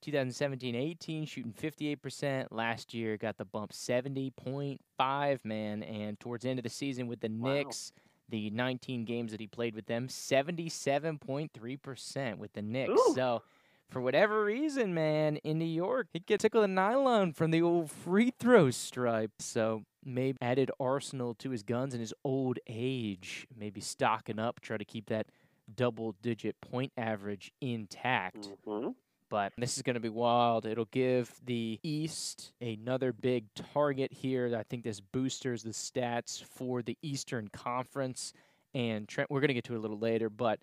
2017 0.03 0.75
18, 0.75 1.27
shooting 1.27 1.53
58%. 1.53 2.47
Last 2.51 2.95
year, 2.95 3.17
got 3.17 3.37
the 3.37 3.45
bump 3.45 3.73
70.5, 3.73 5.45
man. 5.45 5.83
And 5.83 6.19
towards 6.19 6.45
the 6.45 6.51
end 6.51 6.59
of 6.59 6.63
the 6.63 6.71
season 6.71 7.07
with 7.07 7.21
the 7.21 7.29
wow. 7.29 7.53
Knicks, 7.53 7.93
the 8.29 8.51
19 8.51 9.05
games 9.05 9.33
that 9.33 9.41
he 9.41 9.47
played 9.47 9.75
with 9.75 9.87
them, 9.87 10.09
77.3% 10.09 12.39
with 12.39 12.53
the 12.55 12.63
Knicks. 12.63 12.91
Ooh. 12.91 13.13
So 13.15 13.43
for 13.91 14.01
whatever 14.01 14.45
reason, 14.45 14.95
man, 14.95 15.37
in 15.39 15.59
New 15.59 15.65
York, 15.65 16.07
he 16.13 16.21
gets 16.21 16.43
tickled 16.43 16.65
a 16.65 16.69
nylon 16.69 17.33
from 17.33 17.51
the 17.51 17.61
old 17.61 17.91
free 17.91 18.33
throw 18.39 18.71
stripe. 18.71 19.33
So 19.41 19.83
maybe 20.05 20.39
added 20.41 20.71
arsenal 20.81 21.35
to 21.35 21.51
his 21.51 21.63
guns 21.63 21.95
in 21.95 22.01
his 22.01 22.15
old 22.25 22.59
age. 22.67 23.47
Maybe 23.57 23.81
stocking 23.81 24.39
up, 24.39 24.61
try 24.61 24.77
to 24.77 24.85
keep 24.85 25.07
that 25.09 25.27
double 25.75 26.15
digit 26.23 26.61
point 26.61 26.93
average 26.97 27.53
intact. 27.61 28.51
Mm-hmm. 28.67 28.91
but 29.29 29.53
this 29.57 29.77
is 29.77 29.83
going 29.83 29.95
to 29.95 30.01
be 30.01 30.09
wild. 30.09 30.67
It'll 30.67 30.87
give 30.87 31.33
the 31.47 31.79
East 31.83 32.53
another 32.61 33.13
big 33.13 33.45
target 33.55 34.13
here. 34.13 34.55
I 34.59 34.65
think 34.65 34.83
this 34.83 35.01
boosters 35.01 35.63
the 35.63 35.71
stats 35.71 36.43
for 36.43 36.83
the 36.83 36.99
Eastern 37.03 37.49
Conference. 37.49 38.33
And 38.75 39.09
Trent, 39.09 39.31
we're 39.31 39.41
going 39.41 39.49
to 39.49 39.55
get 39.55 39.65
to 39.65 39.75
it 39.75 39.79
a 39.79 39.81
little 39.81 39.99
later, 39.99 40.29
but 40.29 40.59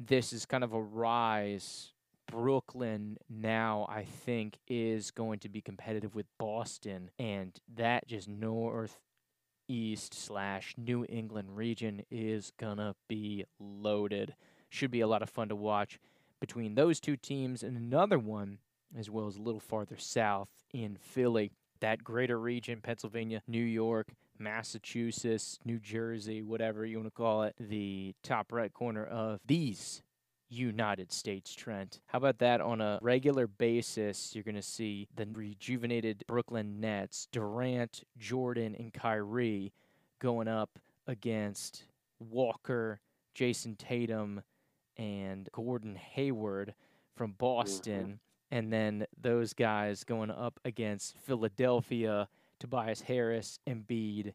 this 0.00 0.32
is 0.32 0.46
kind 0.46 0.64
of 0.64 0.72
a 0.72 0.80
rise. 0.80 1.92
Brooklyn 2.30 3.18
now, 3.28 3.86
I 3.88 4.04
think, 4.04 4.58
is 4.68 5.10
going 5.10 5.40
to 5.40 5.48
be 5.48 5.60
competitive 5.60 6.14
with 6.14 6.26
Boston, 6.38 7.10
and 7.18 7.58
that 7.76 8.06
just 8.06 8.28
north 8.28 9.00
east 9.68 10.14
slash 10.14 10.74
New 10.76 11.04
England 11.08 11.56
region 11.56 12.02
is 12.10 12.52
gonna 12.58 12.94
be 13.08 13.44
loaded. 13.58 14.34
Should 14.70 14.90
be 14.90 15.00
a 15.00 15.06
lot 15.06 15.22
of 15.22 15.30
fun 15.30 15.48
to 15.48 15.56
watch 15.56 15.98
between 16.40 16.74
those 16.74 17.00
two 17.00 17.16
teams 17.16 17.62
and 17.62 17.76
another 17.76 18.18
one, 18.18 18.58
as 18.96 19.10
well 19.10 19.26
as 19.26 19.36
a 19.36 19.42
little 19.42 19.60
farther 19.60 19.96
south 19.98 20.48
in 20.72 20.96
Philly. 20.96 21.50
That 21.80 22.02
greater 22.02 22.38
region, 22.38 22.80
Pennsylvania, 22.80 23.42
New 23.46 23.62
York, 23.62 24.08
Massachusetts, 24.38 25.58
New 25.64 25.78
Jersey, 25.78 26.42
whatever 26.42 26.84
you 26.84 26.98
want 26.98 27.06
to 27.06 27.10
call 27.10 27.42
it, 27.44 27.54
the 27.58 28.14
top 28.22 28.52
right 28.52 28.72
corner 28.72 29.04
of 29.04 29.40
these 29.46 30.02
United 30.48 31.12
States, 31.12 31.54
Trent. 31.54 32.00
How 32.06 32.18
about 32.18 32.38
that 32.38 32.60
on 32.60 32.80
a 32.80 32.98
regular 33.02 33.46
basis? 33.46 34.34
You're 34.34 34.44
going 34.44 34.54
to 34.54 34.62
see 34.62 35.08
the 35.16 35.26
rejuvenated 35.32 36.24
Brooklyn 36.26 36.80
Nets, 36.80 37.28
Durant, 37.32 38.04
Jordan, 38.18 38.74
and 38.78 38.92
Kyrie 38.92 39.72
going 40.18 40.48
up 40.48 40.78
against 41.06 41.84
Walker, 42.18 43.00
Jayson 43.34 43.76
Tatum, 43.76 44.42
and 44.96 45.48
Gordon 45.52 45.96
Hayward 45.96 46.74
from 47.14 47.32
Boston. 47.32 48.02
Mm-hmm. 48.02 48.14
And 48.50 48.72
then 48.72 49.06
those 49.20 49.52
guys 49.52 50.04
going 50.04 50.30
up 50.30 50.58
against 50.64 51.16
Philadelphia, 51.18 52.28
Tobias 52.58 53.02
Harris, 53.02 53.58
Embiid, 53.66 54.32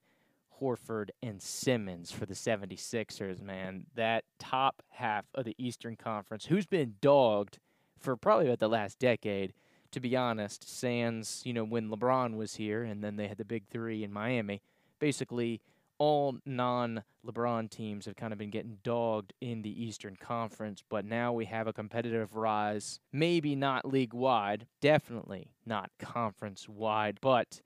Horford, 0.64 1.10
and 1.22 1.42
Simmons 1.42 2.12
for 2.12 2.26
the 2.26 2.34
76ers, 2.34 3.42
man. 3.42 3.86
That 3.96 4.24
top 4.40 4.82
half 4.90 5.26
of 5.36 5.46
the 5.46 5.56
Eastern 5.58 5.96
Conference, 5.98 6.46
who's 6.46 6.66
been 6.66 6.96
dogged 7.02 7.60
for 8.00 8.16
probably 8.16 8.48
about 8.48 8.60
the 8.60 8.70
last 8.70 8.98
decade, 8.98 9.54
to 9.92 10.00
be 10.00 10.16
honest, 10.16 10.70
sans, 10.70 11.42
you 11.46 11.54
know, 11.54 11.66
when 11.66 11.90
LeBron 11.90 12.36
was 12.36 12.56
here 12.56 12.84
and 12.84 13.04
then 13.04 13.18
they 13.18 13.28
had 13.28 13.38
the 13.38 13.46
big 13.46 13.68
three 13.68 14.04
in 14.04 14.12
Miami. 14.12 14.62
Basically, 15.00 15.62
all 15.98 16.38
non 16.46 17.04
LeBron 17.26 17.70
teams 17.70 18.06
have 18.06 18.16
kind 18.16 18.34
of 18.34 18.40
been 18.40 18.50
getting 18.50 18.78
dogged 18.84 19.34
in 19.40 19.62
the 19.62 19.84
Eastern 19.84 20.16
Conference, 20.16 20.84
but 20.90 21.06
now 21.06 21.32
we 21.32 21.46
have 21.46 21.68
a 21.68 21.74
competitive 21.74 22.36
rise. 22.36 23.00
Maybe 23.12 23.56
not 23.56 23.86
league 23.86 24.14
wide, 24.14 24.68
definitely 24.82 25.52
not 25.66 25.92
conference 26.00 26.68
wide, 26.68 27.20
but 27.22 27.62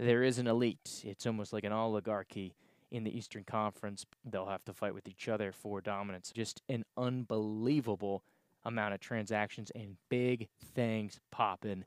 there 0.00 0.22
is 0.22 0.38
an 0.38 0.46
elite. 0.46 1.02
It's 1.04 1.26
almost 1.26 1.52
like 1.52 1.64
an 1.64 1.72
oligarchy 1.72 2.54
in 2.90 3.04
the 3.04 3.16
Eastern 3.16 3.44
Conference. 3.44 4.06
They'll 4.24 4.46
have 4.46 4.64
to 4.64 4.72
fight 4.72 4.94
with 4.94 5.06
each 5.06 5.28
other 5.28 5.52
for 5.52 5.80
dominance. 5.80 6.32
Just 6.34 6.62
an 6.68 6.84
unbelievable 6.96 8.24
amount 8.64 8.94
of 8.94 9.00
transactions 9.00 9.70
and 9.74 9.96
big 10.08 10.48
things 10.74 11.20
popping 11.30 11.84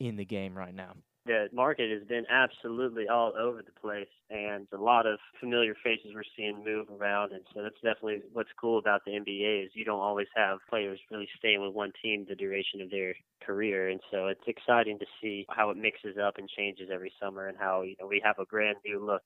in 0.00 0.16
the 0.16 0.24
game 0.24 0.56
right 0.58 0.74
now 0.74 0.94
the 1.24 1.48
market 1.52 1.90
has 1.90 2.06
been 2.08 2.24
absolutely 2.30 3.08
all 3.08 3.32
over 3.38 3.62
the 3.62 3.80
place 3.80 4.08
and 4.30 4.66
a 4.72 4.76
lot 4.76 5.06
of 5.06 5.18
familiar 5.38 5.74
faces 5.82 6.10
we're 6.14 6.22
seeing 6.36 6.64
move 6.64 6.86
around 6.90 7.32
and 7.32 7.42
so 7.54 7.62
that's 7.62 7.76
definitely 7.76 8.22
what's 8.32 8.48
cool 8.60 8.78
about 8.78 9.04
the 9.04 9.12
NBA 9.12 9.66
is 9.66 9.70
you 9.74 9.84
don't 9.84 10.00
always 10.00 10.26
have 10.34 10.58
players 10.68 10.98
really 11.10 11.28
staying 11.38 11.62
with 11.62 11.74
one 11.74 11.92
team 12.02 12.26
the 12.28 12.34
duration 12.34 12.80
of 12.80 12.90
their 12.90 13.14
career 13.44 13.88
and 13.88 14.00
so 14.10 14.26
it's 14.26 14.46
exciting 14.46 14.98
to 14.98 15.06
see 15.20 15.46
how 15.50 15.70
it 15.70 15.76
mixes 15.76 16.16
up 16.18 16.38
and 16.38 16.48
changes 16.48 16.88
every 16.92 17.12
summer 17.20 17.48
and 17.48 17.58
how 17.58 17.82
you 17.82 17.94
know 18.00 18.06
we 18.06 18.20
have 18.24 18.38
a 18.38 18.46
brand 18.46 18.76
new 18.84 19.04
look 19.04 19.22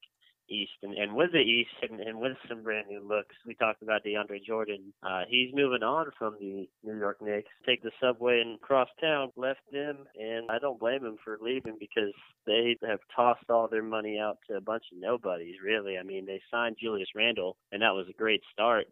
East 0.49 0.73
and, 0.83 0.95
and 0.95 1.15
with 1.15 1.33
the 1.33 1.39
East 1.39 1.71
and, 1.83 2.01
and 2.01 2.19
with 2.19 2.37
some 2.49 2.63
brand 2.63 2.89
new 2.89 3.07
looks. 3.07 3.35
We 3.47 3.55
talked 3.55 3.83
about 3.83 4.05
DeAndre 4.05 4.45
Jordan. 4.45 4.93
Uh, 5.03 5.23
he's 5.29 5.55
moving 5.55 5.83
on 5.83 6.11
from 6.19 6.37
the 6.41 6.69
New 6.85 6.99
York 6.99 7.21
Knicks. 7.21 7.51
Take 7.67 7.83
the 7.83 7.91
subway 8.01 8.41
and 8.41 8.61
cross 8.61 8.89
town, 9.01 9.33
left 9.37 9.61
them, 9.73 9.99
and 10.19 10.51
I 10.51 10.59
don't 10.59 10.81
blame 10.81 11.05
him 11.05 11.17
for 11.25 11.39
leaving 11.41 11.77
because 11.79 12.13
they 12.47 12.77
have 12.87 13.01
tossed 13.15 13.49
all 13.51 13.69
their 13.69 13.83
money 13.83 14.19
out 14.19 14.39
to 14.49 14.57
a 14.57 14.61
bunch 14.61 14.85
of 14.93 14.99
nobodies, 14.99 15.57
really. 15.65 15.99
I 15.99 16.03
mean, 16.03 16.27
they 16.27 16.41
signed 16.51 16.77
Julius 16.81 17.09
Randle, 17.15 17.57
and 17.73 17.83
that 17.83 17.95
was 17.95 18.07
a 18.09 18.19
great 18.19 18.43
start. 18.53 18.87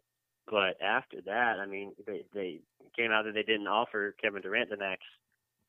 But 0.47 0.81
after 0.81 1.17
that, 1.25 1.57
I 1.59 1.65
mean, 1.65 1.93
they, 2.05 2.25
they 2.33 2.59
came 2.95 3.11
out 3.11 3.25
that 3.25 3.33
they 3.33 3.43
didn't 3.43 3.67
offer 3.67 4.15
Kevin 4.21 4.41
Durant 4.41 4.69
the 4.69 4.77
max 4.77 5.01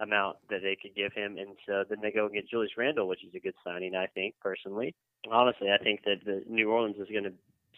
amount 0.00 0.36
that 0.50 0.62
they 0.62 0.76
could 0.80 0.94
give 0.94 1.12
him, 1.12 1.36
and 1.38 1.56
so 1.66 1.84
then 1.88 1.98
they 2.02 2.10
go 2.10 2.26
and 2.26 2.34
get 2.34 2.48
Julius 2.48 2.76
Randle, 2.76 3.08
which 3.08 3.24
is 3.24 3.34
a 3.34 3.40
good 3.40 3.54
signing, 3.64 3.94
I 3.94 4.06
think 4.06 4.34
personally. 4.40 4.94
Honestly, 5.30 5.68
I 5.70 5.82
think 5.82 6.04
that 6.04 6.24
the 6.24 6.42
New 6.48 6.70
Orleans 6.70 6.96
is 6.98 7.08
going 7.10 7.24
to 7.24 7.32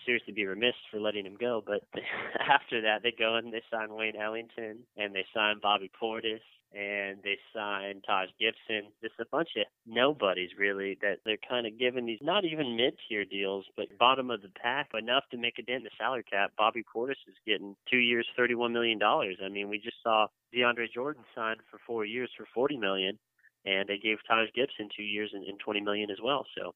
seriously 0.04 0.32
be 0.32 0.46
remiss 0.46 0.74
for 0.90 1.00
letting 1.00 1.26
him 1.26 1.36
go. 1.38 1.62
But 1.64 1.82
after 2.40 2.80
that, 2.82 3.02
they 3.02 3.12
go 3.16 3.36
and 3.36 3.52
they 3.52 3.62
sign 3.70 3.94
Wayne 3.94 4.16
Ellington 4.16 4.78
and 4.96 5.14
they 5.14 5.24
sign 5.34 5.56
Bobby 5.62 5.90
Portis 6.00 6.40
and 6.74 7.18
they 7.24 7.38
signed 7.54 8.04
Taj 8.06 8.28
Gibson. 8.38 8.92
Just 9.02 9.14
a 9.20 9.24
bunch 9.30 9.50
of 9.56 9.64
nobodies, 9.86 10.50
really, 10.58 10.98
that 11.00 11.18
they're 11.24 11.40
kind 11.48 11.66
of 11.66 11.78
giving 11.78 12.06
these 12.06 12.20
not 12.20 12.44
even 12.44 12.76
mid 12.76 12.94
tier 13.08 13.24
deals, 13.24 13.64
but 13.76 13.86
bottom 13.98 14.30
of 14.30 14.42
the 14.42 14.50
pack 14.60 14.90
enough 14.98 15.24
to 15.30 15.38
make 15.38 15.58
a 15.58 15.62
dent 15.62 15.78
in 15.78 15.84
the 15.84 15.90
salary 15.98 16.24
cap. 16.30 16.52
Bobby 16.58 16.84
Portis 16.84 17.22
is 17.26 17.34
getting 17.46 17.74
two 17.90 17.98
years, 17.98 18.26
$31 18.38 18.72
million. 18.72 19.00
I 19.02 19.48
mean, 19.48 19.68
we 19.68 19.78
just 19.78 19.96
saw 20.02 20.26
DeAndre 20.54 20.92
Jordan 20.92 21.24
signed 21.34 21.60
for 21.70 21.78
four 21.86 22.04
years 22.04 22.30
for 22.36 22.46
40 22.54 22.76
million, 22.76 23.18
and 23.64 23.88
they 23.88 23.98
gave 23.98 24.18
Taj 24.28 24.48
Gibson 24.54 24.88
two 24.94 25.02
years 25.02 25.30
and, 25.32 25.44
and 25.44 25.58
20 25.58 25.80
million 25.80 26.10
as 26.10 26.18
well. 26.22 26.44
So 26.56 26.74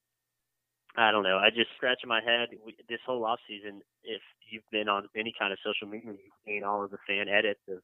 I 0.96 1.10
don't 1.10 1.22
know. 1.22 1.38
I 1.38 1.48
just 1.48 1.70
scratching 1.76 2.08
my 2.08 2.20
head 2.20 2.48
this 2.88 3.00
whole 3.06 3.24
off 3.24 3.40
season. 3.48 3.80
If 4.04 4.20
you've 4.50 4.68
been 4.70 4.88
on 4.88 5.08
any 5.16 5.34
kind 5.38 5.52
of 5.52 5.58
social 5.64 5.88
media, 5.88 6.12
you've 6.12 6.40
seen 6.46 6.64
all 6.64 6.84
of 6.84 6.90
the 6.90 6.98
fan 7.06 7.28
edits 7.28 7.60
of 7.68 7.78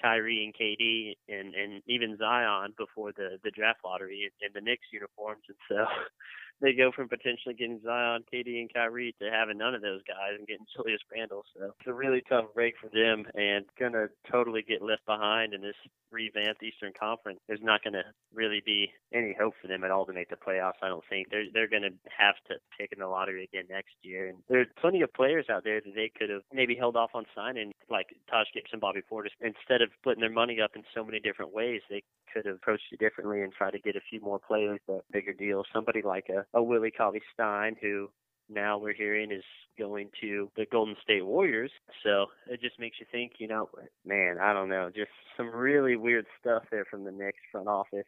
Kyrie 0.00 0.44
and 0.44 0.54
KD 0.54 1.16
and 1.28 1.54
and 1.54 1.82
even 1.86 2.16
Zion 2.16 2.74
before 2.76 3.12
the 3.12 3.38
the 3.42 3.50
draft 3.50 3.80
lottery 3.84 4.30
in, 4.40 4.50
the 4.54 4.60
Knicks 4.60 4.86
uniforms, 4.92 5.42
and 5.48 5.58
so 5.68 5.86
they 6.60 6.72
go 6.72 6.92
from 6.92 7.08
potentially 7.08 7.54
getting 7.54 7.80
Zion, 7.84 8.24
KD, 8.32 8.60
and 8.60 8.72
Kyrie 8.72 9.14
to 9.20 9.30
having 9.30 9.58
none 9.58 9.74
of 9.74 9.82
those 9.82 10.00
guys 10.06 10.38
and 10.38 10.46
getting 10.46 10.66
Julius 10.76 11.00
Randle. 11.12 11.44
So 11.56 11.72
it's 11.78 11.88
a 11.88 11.92
really 11.92 12.22
tough 12.28 12.46
break 12.54 12.74
for 12.80 12.88
them 12.88 13.26
and 13.34 13.64
gonna 13.78 14.06
totally 14.30 14.62
get 14.62 14.82
left 14.82 15.04
behind 15.06 15.54
in 15.54 15.60
this 15.60 15.76
revamped 16.10 16.62
Eastern 16.62 16.92
Conference. 16.98 17.40
There's 17.48 17.62
not 17.62 17.82
gonna 17.82 18.04
really 18.32 18.62
be 18.64 18.90
any 19.12 19.34
hope 19.38 19.54
for 19.60 19.68
them 19.68 19.84
at 19.84 19.90
all 19.90 20.06
to 20.06 20.12
make 20.12 20.30
the 20.30 20.36
playoffs. 20.36 20.82
I 20.82 20.88
don't 20.88 21.04
think 21.08 21.28
they're 21.30 21.46
they're 21.52 21.68
gonna 21.68 21.94
have 22.16 22.36
to 22.48 22.54
pick 22.78 22.92
in 22.92 23.00
the 23.00 23.08
lottery 23.08 23.44
again 23.44 23.66
next 23.68 23.94
year. 24.02 24.28
And 24.28 24.38
there's 24.48 24.68
plenty 24.80 25.02
of 25.02 25.12
players 25.12 25.46
out 25.50 25.64
there 25.64 25.80
that 25.80 25.94
they 25.94 26.10
could 26.16 26.30
have 26.30 26.42
maybe 26.52 26.74
held 26.74 26.96
off 26.96 27.10
on 27.14 27.24
signing, 27.34 27.72
like 27.90 28.08
Taj 28.30 28.46
Gibson, 28.54 28.78
Bobby 28.80 29.00
Portis. 29.10 29.30
Instead 29.40 29.82
of 29.82 29.90
splitting 29.98 30.20
their 30.20 30.30
money 30.30 30.60
up 30.60 30.72
in 30.76 30.82
so 30.94 31.04
many 31.04 31.20
different 31.20 31.52
ways, 31.52 31.80
they 31.88 32.02
could 32.32 32.46
have 32.46 32.56
approached 32.56 32.84
it 32.92 32.98
differently 32.98 33.42
and 33.42 33.52
tried 33.52 33.72
to 33.72 33.78
get 33.78 33.96
a 33.96 34.00
few 34.08 34.20
more 34.20 34.38
players, 34.38 34.80
but 34.86 35.04
bigger 35.12 35.32
deals. 35.32 35.66
Somebody 35.72 36.02
like 36.02 36.26
a, 36.28 36.44
a 36.56 36.62
Willie 36.62 36.90
Cauley 36.90 37.22
Stein, 37.32 37.76
who 37.80 38.10
now 38.48 38.78
we're 38.78 38.94
hearing 38.94 39.32
is 39.32 39.44
going 39.78 40.10
to 40.20 40.50
the 40.56 40.66
Golden 40.70 40.96
State 41.02 41.24
Warriors. 41.24 41.70
So 42.02 42.26
it 42.48 42.60
just 42.60 42.78
makes 42.78 42.98
you 43.00 43.06
think, 43.10 43.34
you 43.38 43.48
know, 43.48 43.68
man, 44.04 44.36
I 44.40 44.52
don't 44.52 44.68
know, 44.68 44.90
just 44.94 45.10
some 45.36 45.50
really 45.50 45.96
weird 45.96 46.26
stuff 46.40 46.64
there 46.70 46.84
from 46.84 47.04
the 47.04 47.12
Knicks 47.12 47.38
front 47.50 47.68
office 47.68 48.06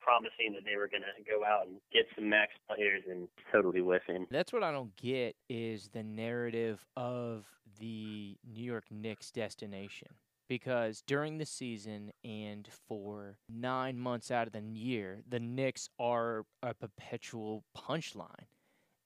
promising 0.00 0.52
that 0.54 0.64
they 0.64 0.76
were 0.76 0.88
going 0.88 1.02
to 1.02 1.30
go 1.30 1.44
out 1.44 1.66
and 1.66 1.76
get 1.92 2.04
some 2.14 2.28
max 2.28 2.52
players 2.68 3.02
and 3.10 3.28
totally 3.52 3.80
whiffing. 3.80 4.26
That's 4.30 4.52
what 4.52 4.62
I 4.62 4.70
don't 4.70 4.94
get 4.96 5.36
is 5.48 5.88
the 5.88 6.02
narrative 6.02 6.84
of 6.96 7.44
the 7.78 8.36
New 8.44 8.64
York 8.64 8.84
Knicks 8.90 9.30
destination 9.30 10.08
because 10.48 11.02
during 11.06 11.38
the 11.38 11.46
season 11.46 12.12
and 12.24 12.68
for 12.88 13.38
nine 13.48 13.98
months 13.98 14.30
out 14.30 14.46
of 14.46 14.52
the 14.52 14.60
year, 14.60 15.22
the 15.28 15.40
Knicks 15.40 15.88
are 15.98 16.44
a 16.62 16.74
perpetual 16.74 17.64
punchline. 17.76 18.46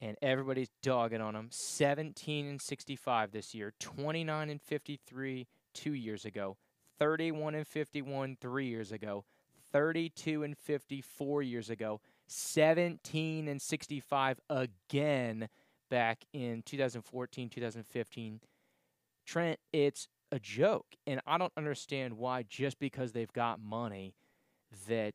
And 0.02 0.16
everybody's 0.22 0.70
dogging 0.82 1.20
on 1.20 1.34
them. 1.34 1.48
17 1.50 2.46
and 2.46 2.60
65 2.60 3.32
this 3.32 3.54
year, 3.54 3.74
29 3.80 4.48
and 4.48 4.62
53 4.62 5.46
two 5.74 5.92
years 5.92 6.24
ago, 6.24 6.56
31 6.98 7.54
and 7.54 7.66
51 7.66 8.38
three 8.40 8.66
years 8.66 8.92
ago, 8.92 9.24
32 9.72 10.42
and 10.42 10.56
54 10.56 11.42
years 11.42 11.68
ago, 11.68 12.00
17 12.28 13.46
and 13.46 13.60
65 13.60 14.40
again 14.48 15.48
back 15.90 16.24
in 16.32 16.62
2014, 16.64 17.50
2015. 17.50 18.40
Trent, 19.30 19.60
it's 19.72 20.08
a 20.32 20.40
joke. 20.40 20.86
And 21.06 21.20
I 21.24 21.38
don't 21.38 21.52
understand 21.56 22.14
why, 22.14 22.42
just 22.42 22.80
because 22.80 23.12
they've 23.12 23.32
got 23.32 23.60
money, 23.60 24.12
that 24.88 25.14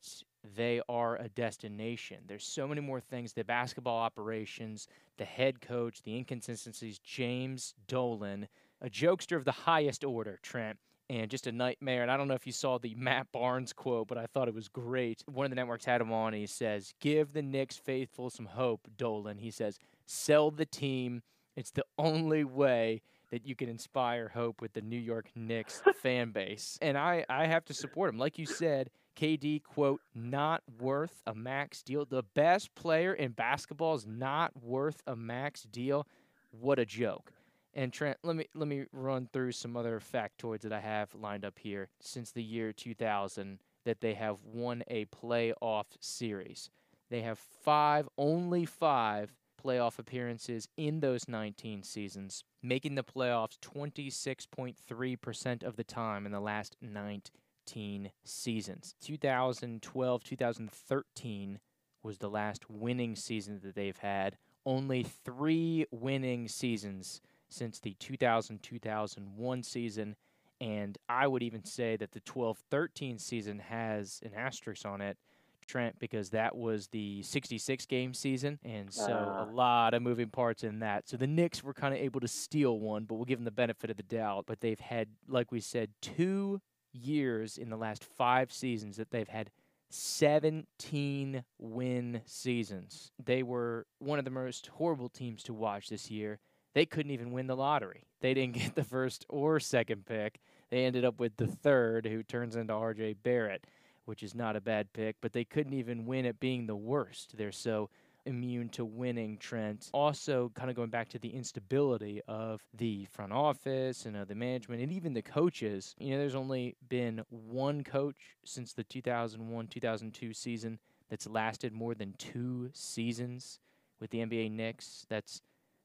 they 0.56 0.82
are 0.88 1.18
a 1.18 1.28
destination. 1.28 2.20
There's 2.26 2.46
so 2.46 2.66
many 2.66 2.80
more 2.80 3.02
things 3.02 3.34
the 3.34 3.44
basketball 3.44 3.98
operations, 3.98 4.88
the 5.18 5.26
head 5.26 5.60
coach, 5.60 6.02
the 6.04 6.16
inconsistencies. 6.16 6.98
James 7.00 7.74
Dolan, 7.90 8.48
a 8.82 8.90
jokester 8.90 9.36
of 9.36 9.44
the 9.44 9.52
highest 9.52 10.06
order, 10.06 10.40
Trent, 10.42 10.78
and 11.10 11.30
just 11.30 11.46
a 11.46 11.52
nightmare. 11.52 12.02
And 12.02 12.10
I 12.10 12.16
don't 12.16 12.30
know 12.30 12.36
if 12.36 12.48
you 12.48 12.54
saw 12.54 12.78
the 12.78 12.96
Matt 12.98 13.34
Barnes 13.34 13.74
quote, 13.74 14.08
but 14.08 14.18
I 14.18 14.28
thought 14.28 14.48
it 14.48 14.54
was 14.54 14.70
great. 14.70 15.24
One 15.26 15.46
of 15.46 15.50
the 15.50 15.58
networks 15.58 15.84
had 15.84 16.00
him 16.00 16.14
on, 16.14 16.32
he 16.32 16.48
says, 16.48 16.94
Give 17.02 17.34
the 17.34 17.42
Knicks 17.42 17.76
faithful 17.76 18.30
some 18.30 18.46
hope, 18.46 18.88
Dolan. 18.96 19.40
He 19.40 19.52
says, 19.52 19.78
Sell 20.06 20.52
the 20.52 20.66
team. 20.66 21.22
It's 21.58 21.72
the 21.72 21.86
only 21.98 22.46
way 22.46 23.02
that 23.32 23.46
you 23.46 23.56
can 23.56 23.70
inspire 23.70 24.30
hope 24.30 24.62
with 24.62 24.74
the 24.74 24.82
New 24.82 25.00
York 25.00 25.30
Knicks 25.36 25.82
fan 26.02 26.32
base. 26.32 26.78
And 26.82 26.98
I, 26.98 27.26
I 27.30 27.48
have 27.48 27.66
to 27.66 27.74
support 27.74 28.10
him. 28.14 28.20
Like 28.20 28.38
you 28.38 28.46
said, 28.46 28.90
KD, 29.16 29.64
quote, 29.64 30.02
not 30.14 30.62
worth 30.80 31.22
a 31.26 31.34
max 31.34 31.82
deal. 31.82 32.06
The 32.06 32.24
best 32.34 32.76
player 32.76 33.14
in 33.14 33.32
basketball 33.32 33.96
is 33.96 34.06
not 34.06 34.52
worth 34.62 35.02
a 35.08 35.16
max 35.16 35.64
deal. 35.64 36.08
What 36.52 36.80
a 36.80 36.86
joke. 36.86 37.32
And 37.74 37.92
Trent, 37.92 38.18
let 38.24 38.38
me 38.38 38.46
let 38.54 38.70
me 38.70 38.86
run 38.94 39.28
through 39.34 39.52
some 39.52 39.76
other 39.76 40.00
factoids 40.00 40.62
that 40.62 40.72
I 40.72 40.80
have 40.80 41.14
lined 41.14 41.44
up 41.44 41.60
here 41.60 41.90
since 42.00 42.32
the 42.32 42.42
year 42.42 42.72
2000 42.72 43.60
that 43.84 44.00
they 44.00 44.14
have 44.14 44.38
won 44.46 44.84
a 44.88 45.06
playoff 45.06 45.86
series. 46.00 46.70
They 47.10 47.22
have 47.22 47.38
five, 47.38 48.08
only 48.18 48.66
five 48.66 49.34
playoff 49.56 50.00
appearances 50.00 50.68
in 50.78 51.00
those 51.00 51.28
19 51.28 51.84
seasons, 51.84 52.44
making 52.62 52.96
the 52.96 53.04
playoffs 53.04 53.58
26.3% 53.60 55.64
of 55.64 55.76
the 55.76 55.84
time 55.84 56.26
in 56.26 56.32
the 56.32 56.40
last 56.40 56.76
19 56.82 58.12
seasons. 58.24 58.96
2012, 59.02 60.24
2013 60.24 61.60
was 62.04 62.18
the 62.20 62.30
last 62.30 62.70
winning 62.70 63.16
season 63.16 63.60
that 63.64 63.76
they've 63.76 63.98
had. 63.98 64.38
Only 64.66 65.04
three 65.04 65.86
winning 65.92 66.48
seasons 66.48 67.22
since 67.50 67.80
the 67.80 67.96
2000 68.00 68.62
2001 68.62 69.64
season. 69.64 70.16
And 70.62 70.98
I 71.10 71.28
would 71.28 71.44
even 71.44 71.66
say 71.66 71.98
that 71.98 72.12
the 72.12 72.22
12 72.22 72.60
13 72.70 73.20
season 73.20 73.60
has 73.60 74.22
an 74.24 74.32
asterisk 74.36 74.86
on 74.86 75.02
it, 75.02 75.18
Trent, 75.66 75.98
because 76.00 76.30
that 76.32 76.56
was 76.56 76.88
the 76.88 77.22
66 77.24 77.86
game 77.86 78.14
season. 78.14 78.60
And 78.64 78.94
so 78.94 79.14
uh. 79.14 79.46
a 79.46 79.52
lot 79.52 79.94
of 79.94 80.02
moving 80.02 80.30
parts 80.30 80.64
in 80.64 80.80
that. 80.80 81.08
So 81.08 81.18
the 81.18 81.28
Knicks 81.28 81.64
were 81.64 81.74
kind 81.74 81.94
of 81.94 82.00
able 82.00 82.20
to 82.20 82.28
steal 82.28 82.80
one, 82.80 83.06
but 83.06 83.16
we'll 83.16 83.26
give 83.26 83.40
them 83.40 83.46
the 83.46 83.52
benefit 83.52 83.90
of 83.90 83.98
the 83.98 84.04
doubt. 84.04 84.46
But 84.48 84.62
they've 84.62 84.80
had, 84.80 85.10
like 85.28 85.52
we 85.52 85.60
said, 85.60 85.90
two 86.02 86.62
years 86.94 87.58
in 87.58 87.70
the 87.70 87.78
last 87.78 88.04
five 88.04 88.52
seasons 88.52 88.98
that 88.98 89.12
they've 89.12 89.28
had 89.28 89.52
17 89.90 91.44
win 91.60 92.22
seasons. 92.26 93.12
They 93.24 93.44
were 93.44 93.86
one 94.00 94.20
of 94.20 94.26
the 94.26 94.32
most 94.32 94.68
horrible 94.68 95.10
teams 95.10 95.44
to 95.44 95.54
watch 95.54 95.90
this 95.90 96.10
year 96.10 96.40
they 96.76 96.86
couldn't 96.86 97.14
even 97.14 97.32
win 97.32 97.48
the 97.48 97.56
lottery. 97.56 98.04
They 98.22 98.36
didn't 98.36 98.54
get 98.60 98.76
the 98.76 98.84
first 98.84 99.26
or 99.28 99.60
second 99.60 100.06
pick. 100.06 100.40
They 100.70 100.86
ended 100.86 101.06
up 101.06 101.20
with 101.20 101.38
the 101.38 101.48
third, 101.48 102.06
who 102.06 102.22
turns 102.22 102.56
into 102.56 102.74
RJ 102.74 103.18
Barrett, 103.24 103.66
which 104.06 104.24
is 104.24 104.34
not 104.34 104.56
a 104.56 104.62
bad 104.62 104.92
pick, 104.94 105.18
but 105.22 105.34
they 105.34 105.44
couldn't 105.44 105.74
even 105.74 106.06
win 106.06 106.26
at 106.26 106.40
being 106.40 106.66
the 106.68 106.76
worst. 106.76 107.36
They're 107.38 107.52
so 107.52 107.90
immune 108.26 108.70
to 108.70 108.84
winning, 108.84 109.38
Trent. 109.38 109.90
Also, 109.94 110.52
kind 110.56 110.70
of 110.70 110.76
going 110.76 110.90
back 110.90 111.10
to 111.10 111.20
the 111.20 111.30
instability 111.30 112.22
of 112.28 112.62
the 112.74 113.06
front 113.06 113.32
office 113.32 114.06
and 114.06 114.18
of 114.18 114.28
the 114.28 114.36
management 114.36 114.82
and 114.82 114.92
even 114.92 115.14
the 115.14 115.22
coaches. 115.22 115.96
You 116.00 116.12
know, 116.12 116.18
there's 116.18 116.36
only 116.36 116.76
been 116.90 117.24
one 117.30 117.84
coach 117.84 118.38
since 118.44 118.74
the 118.74 118.84
2001 118.84 119.68
2002 119.68 120.34
season 120.34 120.80
that's 121.10 121.28
lasted 121.28 121.72
more 121.72 121.94
than 121.94 122.14
two 122.18 122.70
seasons 122.74 123.60
with 124.00 124.10
the 124.10 124.20
NBA 124.20 124.52
Knicks. 124.52 125.06
That's 125.10 125.42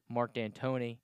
Mark 0.09 0.33
D'Antoni. 0.33 0.97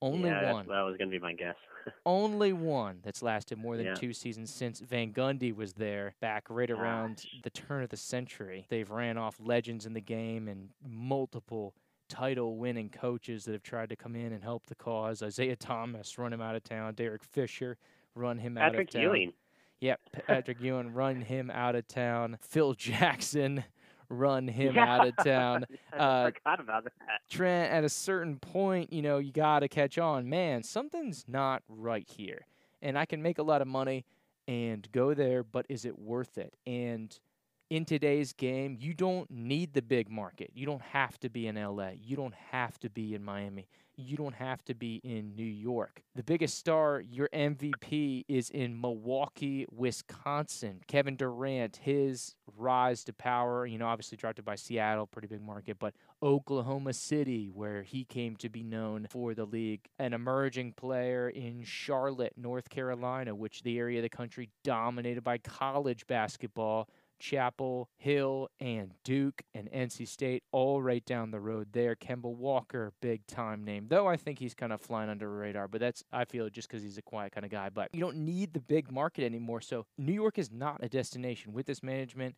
Only 0.00 0.28
yeah, 0.28 0.52
one. 0.52 0.66
That 0.68 0.82
was 0.82 0.96
going 0.96 1.10
to 1.10 1.16
be 1.16 1.18
my 1.18 1.32
guess. 1.32 1.56
only 2.06 2.52
one 2.52 2.98
that's 3.02 3.22
lasted 3.22 3.58
more 3.58 3.76
than 3.76 3.86
yeah. 3.86 3.94
two 3.94 4.12
seasons 4.12 4.52
since 4.52 4.80
Van 4.80 5.12
Gundy 5.12 5.54
was 5.54 5.72
there 5.72 6.14
back 6.20 6.44
right 6.48 6.68
Gosh. 6.68 6.78
around 6.78 7.24
the 7.42 7.50
turn 7.50 7.82
of 7.82 7.88
the 7.88 7.96
century. 7.96 8.66
They've 8.68 8.90
ran 8.90 9.18
off 9.18 9.36
legends 9.42 9.86
in 9.86 9.94
the 9.94 10.00
game 10.00 10.48
and 10.48 10.70
multiple 10.86 11.74
title 12.08 12.56
winning 12.56 12.88
coaches 12.88 13.44
that 13.44 13.52
have 13.52 13.62
tried 13.62 13.90
to 13.90 13.96
come 13.96 14.16
in 14.16 14.32
and 14.32 14.42
help 14.42 14.66
the 14.66 14.74
cause. 14.74 15.22
Isiah 15.22 15.56
Thomas 15.56 16.18
run 16.18 16.32
him 16.32 16.40
out 16.40 16.56
of 16.56 16.64
town. 16.64 16.94
Derek 16.94 17.22
Fisher 17.22 17.76
run 18.14 18.38
him 18.38 18.54
Patrick 18.54 18.74
out 18.74 18.80
of 18.80 18.90
town. 18.90 19.02
Ewing. 19.02 19.32
Yep, 19.80 20.00
Patrick 20.26 20.60
Ewing 20.60 20.92
run 20.92 21.20
him 21.20 21.50
out 21.50 21.76
of 21.76 21.86
town. 21.86 22.38
Phil 22.40 22.74
Jackson 22.74 23.64
run 24.08 24.48
him 24.48 24.74
yeah. 24.74 24.94
out 24.94 25.08
of 25.08 25.16
town. 25.24 25.64
Uh, 25.98 26.30
forgot 26.30 26.60
about 26.60 26.84
that. 26.84 26.92
Trent, 27.28 27.72
at 27.72 27.82
a 27.82 27.88
certain 27.88 28.36
point, 28.38 28.92
you 28.92 29.02
know, 29.02 29.18
you 29.18 29.32
got 29.32 29.60
to 29.60 29.68
catch 29.68 29.98
on. 29.98 30.28
Man, 30.28 30.62
something's 30.62 31.24
not 31.26 31.64
right 31.68 32.06
here. 32.08 32.46
And 32.82 32.96
I 32.96 33.04
can 33.04 33.20
make 33.20 33.38
a 33.38 33.42
lot 33.42 33.62
of 33.62 33.66
money 33.66 34.04
and 34.46 34.86
go 34.92 35.12
there, 35.12 35.42
but 35.42 35.66
is 35.68 35.84
it 35.84 35.98
worth 35.98 36.38
it? 36.38 36.54
And 36.66 37.18
in 37.68 37.84
today's 37.84 38.32
game, 38.32 38.76
you 38.78 38.94
don't 38.94 39.28
need 39.28 39.72
the 39.72 39.82
big 39.82 40.08
market. 40.08 40.52
You 40.54 40.66
don't 40.66 40.82
have 40.82 41.18
to 41.20 41.28
be 41.28 41.48
in 41.48 41.56
LA. 41.56 41.90
You 42.00 42.14
don't 42.14 42.34
have 42.52 42.78
to 42.80 42.90
be 42.90 43.14
in 43.14 43.24
Miami 43.24 43.66
you 43.98 44.16
don't 44.16 44.34
have 44.34 44.64
to 44.66 44.74
be 44.74 45.00
in 45.02 45.34
New 45.34 45.42
York. 45.42 46.02
The 46.14 46.22
biggest 46.22 46.56
star, 46.56 47.00
your 47.00 47.28
MVP, 47.32 48.24
is 48.28 48.48
in 48.50 48.80
Milwaukee, 48.80 49.66
Wisconsin. 49.70 50.80
Kevin 50.86 51.16
Durant, 51.16 51.76
his 51.76 52.36
rise 52.56 53.04
to 53.04 53.12
power, 53.12 53.66
you 53.66 53.78
know, 53.78 53.86
obviously 53.86 54.16
drafted 54.16 54.44
by 54.44 54.54
Seattle, 54.54 55.06
pretty 55.06 55.28
big 55.28 55.42
market, 55.42 55.78
but 55.78 55.94
Oklahoma 56.22 56.92
City, 56.92 57.50
where 57.52 57.82
he 57.82 58.04
came 58.04 58.36
to 58.36 58.48
be 58.48 58.62
known 58.62 59.06
for 59.10 59.34
the 59.34 59.44
league. 59.44 59.80
An 59.98 60.12
emerging 60.12 60.72
player 60.72 61.28
in 61.28 61.64
Charlotte, 61.64 62.32
North 62.36 62.68
Carolina, 62.70 63.34
which 63.34 63.62
the 63.62 63.78
area 63.78 63.98
of 63.98 64.02
the 64.02 64.08
country 64.08 64.48
dominated 64.64 65.22
by 65.24 65.38
college 65.38 66.06
basketball 66.06 66.88
Chapel 67.18 67.88
Hill 67.96 68.48
and 68.60 68.92
Duke 69.04 69.42
and 69.54 69.70
NC 69.70 70.08
State 70.08 70.44
all 70.52 70.82
right 70.82 71.04
down 71.04 71.30
the 71.30 71.40
road 71.40 71.68
there. 71.72 71.94
Kemba 71.96 72.24
Walker, 72.24 72.92
big 73.00 73.26
time 73.26 73.64
name, 73.64 73.86
though 73.88 74.06
I 74.06 74.16
think 74.16 74.38
he's 74.38 74.54
kind 74.54 74.72
of 74.72 74.80
flying 74.80 75.10
under 75.10 75.26
the 75.26 75.32
radar. 75.32 75.68
But 75.68 75.80
that's 75.80 76.04
I 76.12 76.24
feel 76.24 76.48
just 76.50 76.68
because 76.68 76.82
he's 76.82 76.98
a 76.98 77.02
quiet 77.02 77.32
kind 77.32 77.44
of 77.44 77.50
guy. 77.50 77.68
But 77.68 77.90
you 77.92 78.00
don't 78.00 78.18
need 78.18 78.52
the 78.52 78.60
big 78.60 78.90
market 78.90 79.24
anymore. 79.24 79.60
So 79.60 79.86
New 79.96 80.12
York 80.12 80.38
is 80.38 80.50
not 80.50 80.82
a 80.82 80.88
destination 80.88 81.52
with 81.52 81.66
this 81.66 81.82
management. 81.82 82.36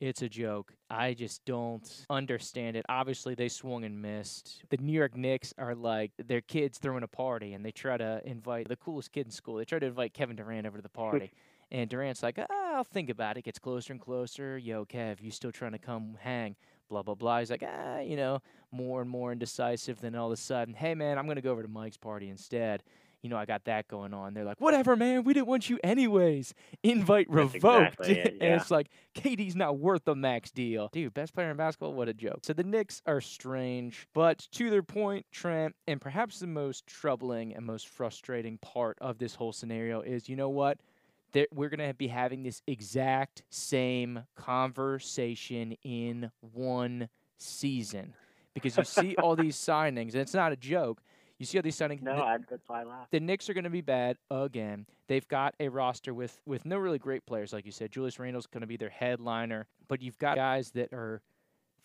It's 0.00 0.20
a 0.20 0.28
joke. 0.28 0.74
I 0.90 1.14
just 1.14 1.44
don't 1.44 1.88
understand 2.10 2.76
it. 2.76 2.84
Obviously, 2.88 3.36
they 3.36 3.48
swung 3.48 3.84
and 3.84 4.02
missed. 4.02 4.64
The 4.70 4.76
New 4.78 4.92
York 4.92 5.16
Knicks 5.16 5.54
are 5.58 5.76
like 5.76 6.10
their 6.18 6.40
kids 6.40 6.78
throwing 6.78 7.04
a 7.04 7.08
party, 7.08 7.52
and 7.52 7.64
they 7.64 7.70
try 7.70 7.96
to 7.96 8.20
invite 8.24 8.66
the 8.66 8.74
coolest 8.74 9.12
kid 9.12 9.26
in 9.26 9.30
school. 9.30 9.54
They 9.56 9.64
try 9.64 9.78
to 9.78 9.86
invite 9.86 10.12
Kevin 10.12 10.34
Durant 10.34 10.66
over 10.66 10.78
to 10.78 10.82
the 10.82 10.88
party. 10.88 11.30
And 11.72 11.88
Durant's 11.88 12.22
like, 12.22 12.38
ah, 12.38 12.44
I'll 12.72 12.84
think 12.84 13.10
about 13.10 13.36
it. 13.36 13.44
Gets 13.44 13.58
closer 13.58 13.92
and 13.92 14.00
closer. 14.00 14.58
Yo, 14.58 14.84
Kev, 14.84 15.20
you 15.20 15.30
still 15.30 15.52
trying 15.52 15.72
to 15.72 15.78
come 15.78 16.16
hang? 16.20 16.56
Blah, 16.88 17.02
blah, 17.02 17.14
blah. 17.14 17.38
He's 17.38 17.50
like, 17.50 17.64
ah, 17.66 18.00
you 18.00 18.16
know, 18.16 18.40
more 18.70 19.00
and 19.00 19.10
more 19.10 19.32
indecisive. 19.32 20.00
Then 20.00 20.14
all 20.14 20.26
of 20.26 20.32
a 20.32 20.36
sudden, 20.36 20.74
hey, 20.74 20.94
man, 20.94 21.18
I'm 21.18 21.26
going 21.26 21.36
to 21.36 21.42
go 21.42 21.52
over 21.52 21.62
to 21.62 21.68
Mike's 21.68 21.96
party 21.96 22.28
instead. 22.28 22.82
You 23.22 23.30
know, 23.30 23.36
I 23.36 23.44
got 23.44 23.64
that 23.66 23.86
going 23.86 24.12
on. 24.12 24.34
They're 24.34 24.44
like, 24.44 24.60
whatever, 24.60 24.96
man. 24.96 25.22
We 25.22 25.32
didn't 25.32 25.46
want 25.46 25.70
you 25.70 25.78
anyways. 25.84 26.54
Invite 26.82 27.28
That's 27.30 27.54
revoked. 27.54 28.00
Exactly 28.00 28.18
it, 28.18 28.36
yeah. 28.40 28.46
and 28.46 28.60
it's 28.60 28.70
like, 28.70 28.88
KD's 29.14 29.54
not 29.54 29.78
worth 29.78 30.04
the 30.04 30.16
max 30.16 30.50
deal. 30.50 30.88
Dude, 30.92 31.14
best 31.14 31.32
player 31.32 31.50
in 31.50 31.56
basketball? 31.56 31.94
What 31.94 32.08
a 32.08 32.14
joke. 32.14 32.40
So 32.42 32.52
the 32.52 32.64
Knicks 32.64 33.00
are 33.06 33.20
strange. 33.20 34.08
But 34.12 34.48
to 34.52 34.70
their 34.70 34.82
point, 34.82 35.24
Trent, 35.30 35.76
and 35.86 36.00
perhaps 36.00 36.40
the 36.40 36.48
most 36.48 36.86
troubling 36.88 37.54
and 37.54 37.64
most 37.64 37.86
frustrating 37.86 38.58
part 38.58 38.98
of 39.00 39.18
this 39.18 39.36
whole 39.36 39.52
scenario 39.52 40.00
is 40.00 40.28
you 40.28 40.34
know 40.34 40.50
what? 40.50 40.78
We're 41.52 41.68
going 41.68 41.86
to 41.86 41.94
be 41.94 42.08
having 42.08 42.42
this 42.42 42.62
exact 42.66 43.42
same 43.50 44.24
conversation 44.36 45.76
in 45.82 46.30
one 46.40 47.08
season 47.38 48.14
because 48.54 48.76
you 48.76 48.84
see 48.84 49.16
all 49.16 49.36
these 49.36 49.56
signings, 49.68 50.12
and 50.12 50.16
it's 50.16 50.34
not 50.34 50.52
a 50.52 50.56
joke. 50.56 51.02
You 51.38 51.46
see 51.46 51.58
all 51.58 51.62
these 51.62 51.76
signings. 51.76 52.02
No, 52.02 52.16
the, 52.16 52.22
I, 52.22 52.38
that's 52.48 52.68
why 52.68 52.82
I 52.82 52.84
laugh. 52.84 53.08
The 53.10 53.20
Knicks 53.20 53.50
are 53.50 53.54
going 53.54 53.64
to 53.64 53.70
be 53.70 53.80
bad 53.80 54.16
again. 54.30 54.86
They've 55.08 55.26
got 55.26 55.54
a 55.58 55.68
roster 55.68 56.14
with 56.14 56.40
with 56.46 56.64
no 56.64 56.78
really 56.78 56.98
great 56.98 57.26
players, 57.26 57.52
like 57.52 57.66
you 57.66 57.72
said. 57.72 57.90
Julius 57.90 58.18
Randle's 58.18 58.46
going 58.46 58.60
to 58.60 58.66
be 58.66 58.76
their 58.76 58.90
headliner, 58.90 59.66
but 59.88 60.00
you've 60.02 60.18
got 60.18 60.36
guys 60.36 60.70
that 60.72 60.92
are 60.92 61.20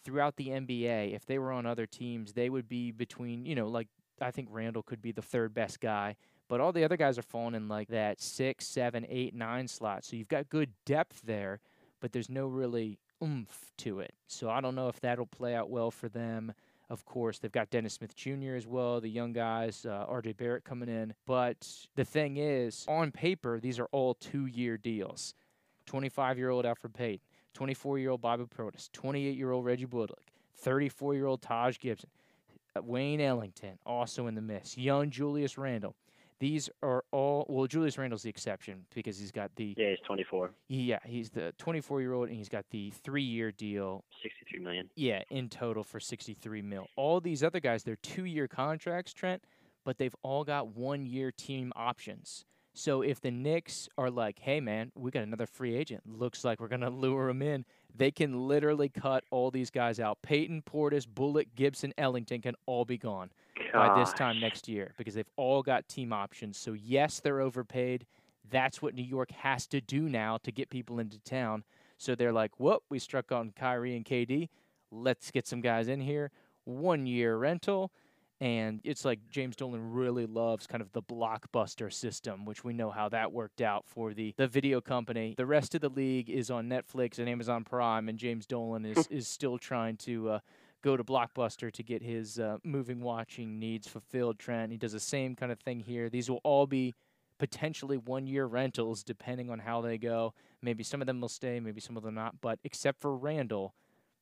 throughout 0.03 0.35
the 0.37 0.49
NBA. 0.49 1.15
If 1.15 1.25
they 1.25 1.39
were 1.39 1.51
on 1.51 1.65
other 1.65 1.85
teams, 1.85 2.33
they 2.33 2.49
would 2.49 2.69
be 2.69 2.91
between, 2.91 3.45
you 3.45 3.55
know, 3.55 3.67
like 3.67 3.87
I 4.21 4.31
think 4.31 4.49
Randle 4.51 4.83
could 4.83 5.01
be 5.01 5.11
the 5.11 5.21
third 5.21 5.53
best 5.53 5.79
guy. 5.79 6.17
But 6.47 6.61
all 6.61 6.71
the 6.71 6.83
other 6.83 6.97
guys 6.97 7.17
are 7.17 7.23
falling 7.23 7.55
in 7.55 7.67
like 7.67 7.89
that 7.89 8.21
six, 8.21 8.67
seven, 8.67 9.05
eight, 9.09 9.35
nine 9.35 9.67
slot. 9.67 10.05
So 10.05 10.15
you've 10.15 10.27
got 10.29 10.49
good 10.49 10.71
depth 10.85 11.21
there, 11.23 11.59
but 11.99 12.11
there's 12.11 12.29
no 12.29 12.47
really 12.47 12.99
oomph 13.21 13.71
to 13.77 13.99
it. 13.99 14.13
So 14.27 14.49
I 14.49 14.61
don't 14.61 14.75
know 14.75 14.87
if 14.87 14.99
that'll 15.01 15.25
play 15.25 15.55
out 15.55 15.69
well 15.69 15.91
for 15.91 16.09
them. 16.09 16.53
Of 16.89 17.03
course, 17.03 17.39
they've 17.39 17.51
got 17.51 17.69
Dennis 17.69 17.95
Smith 17.95 18.15
Jr. 18.15 18.55
as 18.55 18.65
well, 18.65 19.01
the 19.01 19.09
young 19.09 19.33
guys, 19.33 19.85
uh, 19.85 20.05
RJ 20.09 20.37
Barrett 20.37 20.63
coming 20.63 20.87
in. 20.87 21.13
But 21.25 21.67
the 21.95 22.05
thing 22.05 22.37
is, 22.37 22.85
on 22.87 23.11
paper, 23.11 23.59
these 23.59 23.77
are 23.77 23.89
all 23.91 24.13
two 24.13 24.45
year 24.45 24.77
deals 24.77 25.33
25 25.85 26.37
year 26.37 26.49
old 26.49 26.63
Elfrid 26.63 26.93
Payton, 26.93 27.19
24 27.55 27.99
year 27.99 28.11
old 28.11 28.21
Bobby 28.21 28.45
Portis, 28.45 28.89
28 28.93 29.35
year 29.35 29.51
old 29.51 29.65
Reggie 29.65 29.85
Bullock, 29.85 30.31
34 30.55 31.15
year 31.15 31.25
old 31.25 31.41
Taj 31.41 31.77
Gibson, 31.77 32.09
uh, 32.75 32.81
Wayne 32.81 33.19
Ellington, 33.19 33.77
also 33.85 34.27
in 34.27 34.35
the 34.35 34.41
mix, 34.41 34.77
young 34.77 35.09
Julius 35.09 35.57
Randle. 35.57 35.95
These 36.39 36.69
are 36.83 37.03
all 37.11 37.45
well. 37.49 37.65
Julius 37.67 37.97
Randle's 37.97 38.23
the 38.23 38.29
exception 38.29 38.85
because 38.93 39.19
he's 39.19 39.31
got 39.31 39.55
the 39.55 39.73
Yeah, 39.77 39.89
he's 39.89 39.99
24, 40.05 40.51
yeah 40.67 40.99
he's 41.05 41.29
the 41.31 41.53
24 41.57 42.01
year 42.01 42.13
old 42.13 42.27
and 42.29 42.37
he's 42.37 42.49
got 42.49 42.65
the 42.69 42.91
three 42.91 43.23
year 43.23 43.51
deal 43.51 44.03
63 44.21 44.59
million. 44.59 44.89
yeah 44.95 45.23
in 45.29 45.49
total 45.49 45.83
for 45.83 45.99
63 45.99 46.61
mil. 46.61 46.87
All 46.95 47.19
these 47.19 47.43
other 47.43 47.59
guys 47.59 47.83
they're 47.83 47.95
two 47.97 48.25
year 48.25 48.47
contracts, 48.47 49.13
Trent, 49.13 49.43
but 49.83 49.97
they've 49.97 50.15
all 50.21 50.43
got 50.43 50.67
one 50.75 51.05
year 51.05 51.31
team 51.31 51.71
options. 51.75 52.45
So 52.73 53.01
if 53.01 53.19
the 53.21 53.31
Knicks 53.31 53.89
are 53.97 54.11
like, 54.11 54.37
hey 54.39 54.59
man, 54.59 54.91
we 54.95 55.09
got 55.09 55.23
another 55.23 55.47
free 55.47 55.75
agent, 55.75 56.03
looks 56.05 56.43
like 56.45 56.59
we're 56.59 56.67
gonna 56.67 56.89
lure 57.05 57.29
him 57.29 57.41
in, 57.41 57.65
they 57.97 58.11
can 58.11 58.47
literally 58.47 58.89
cut 58.89 59.23
all 59.31 59.51
these 59.51 59.69
guys 59.69 59.99
out. 59.99 60.19
Payton, 60.21 60.63
Portis, 60.63 61.07
Bullock, 61.07 61.47
Gibson, 61.55 61.93
Ellington 61.97 62.41
can 62.41 62.55
all 62.65 62.85
be 62.85 62.97
gone 62.97 63.31
by 63.73 63.99
this 63.99 64.13
time 64.13 64.39
next 64.39 64.67
year 64.67 64.93
because 64.97 65.15
they've 65.15 65.29
all 65.35 65.63
got 65.63 65.87
team 65.87 66.13
options. 66.13 66.57
So 66.57 66.73
yes, 66.73 67.19
they're 67.19 67.41
overpaid. 67.41 68.05
That's 68.49 68.81
what 68.81 68.93
New 68.93 69.03
York 69.03 69.31
has 69.31 69.67
to 69.67 69.81
do 69.81 70.07
now 70.07 70.37
to 70.43 70.51
get 70.51 70.69
people 70.69 70.99
into 70.99 71.19
town. 71.19 71.63
So 71.97 72.15
they're 72.15 72.31
like, 72.31 72.59
"Whoop, 72.59 72.83
we 72.89 72.99
struck 72.99 73.31
on 73.31 73.51
Kyrie 73.51 73.95
and 73.95 74.05
KD. 74.05 74.49
Let's 74.91 75.31
get 75.31 75.47
some 75.47 75.61
guys 75.61 75.87
in 75.87 76.01
here. 76.01 76.31
One 76.63 77.07
year 77.07 77.37
rental." 77.37 77.91
And 78.39 78.81
it's 78.83 79.03
like 79.03 79.19
James 79.31 79.55
Dolan 79.55 79.93
really 79.93 80.27
loves 80.27 80.67
kind 80.67 80.81
of 80.81 80.91
the 80.91 81.01
blockbuster 81.01 81.91
system, 81.91 82.45
which 82.45 82.63
we 82.63 82.71
know 82.71 82.91
how 82.91 83.09
that 83.09 83.31
worked 83.31 83.61
out 83.61 83.85
for 83.87 84.13
the, 84.13 84.35
the 84.37 84.47
video 84.47 84.79
company. 84.79 85.33
The 85.35 85.45
rest 85.47 85.73
of 85.73 85.81
the 85.81 85.89
league 85.89 86.29
is 86.29 86.51
on 86.51 86.69
Netflix 86.69 87.17
and 87.17 87.27
Amazon 87.27 87.63
Prime, 87.63 88.09
and 88.09 88.19
James 88.19 88.45
Dolan 88.45 88.85
is, 88.85 89.07
is 89.09 89.27
still 89.27 89.57
trying 89.57 89.97
to 89.97 90.29
uh, 90.29 90.39
go 90.83 90.95
to 90.95 91.03
Blockbuster 91.03 91.71
to 91.71 91.81
get 91.81 92.03
his 92.03 92.37
uh, 92.37 92.57
moving 92.63 93.01
watching 93.01 93.57
needs 93.57 93.87
fulfilled. 93.87 94.37
Trent, 94.37 94.71
he 94.71 94.77
does 94.77 94.93
the 94.93 94.99
same 94.99 95.35
kind 95.35 95.51
of 95.51 95.59
thing 95.59 95.79
here. 95.79 96.07
These 96.07 96.29
will 96.29 96.41
all 96.43 96.67
be 96.67 96.93
potentially 97.39 97.97
one 97.97 98.27
year 98.27 98.45
rentals 98.45 99.03
depending 99.03 99.49
on 99.49 99.59
how 99.59 99.81
they 99.81 99.97
go. 99.97 100.35
Maybe 100.61 100.83
some 100.83 101.01
of 101.01 101.07
them 101.07 101.21
will 101.21 101.29
stay, 101.29 101.59
maybe 101.59 101.81
some 101.81 101.97
of 101.97 102.03
them 102.03 102.13
not. 102.13 102.39
But 102.39 102.59
except 102.63 103.01
for 103.01 103.15
Randle, 103.15 103.73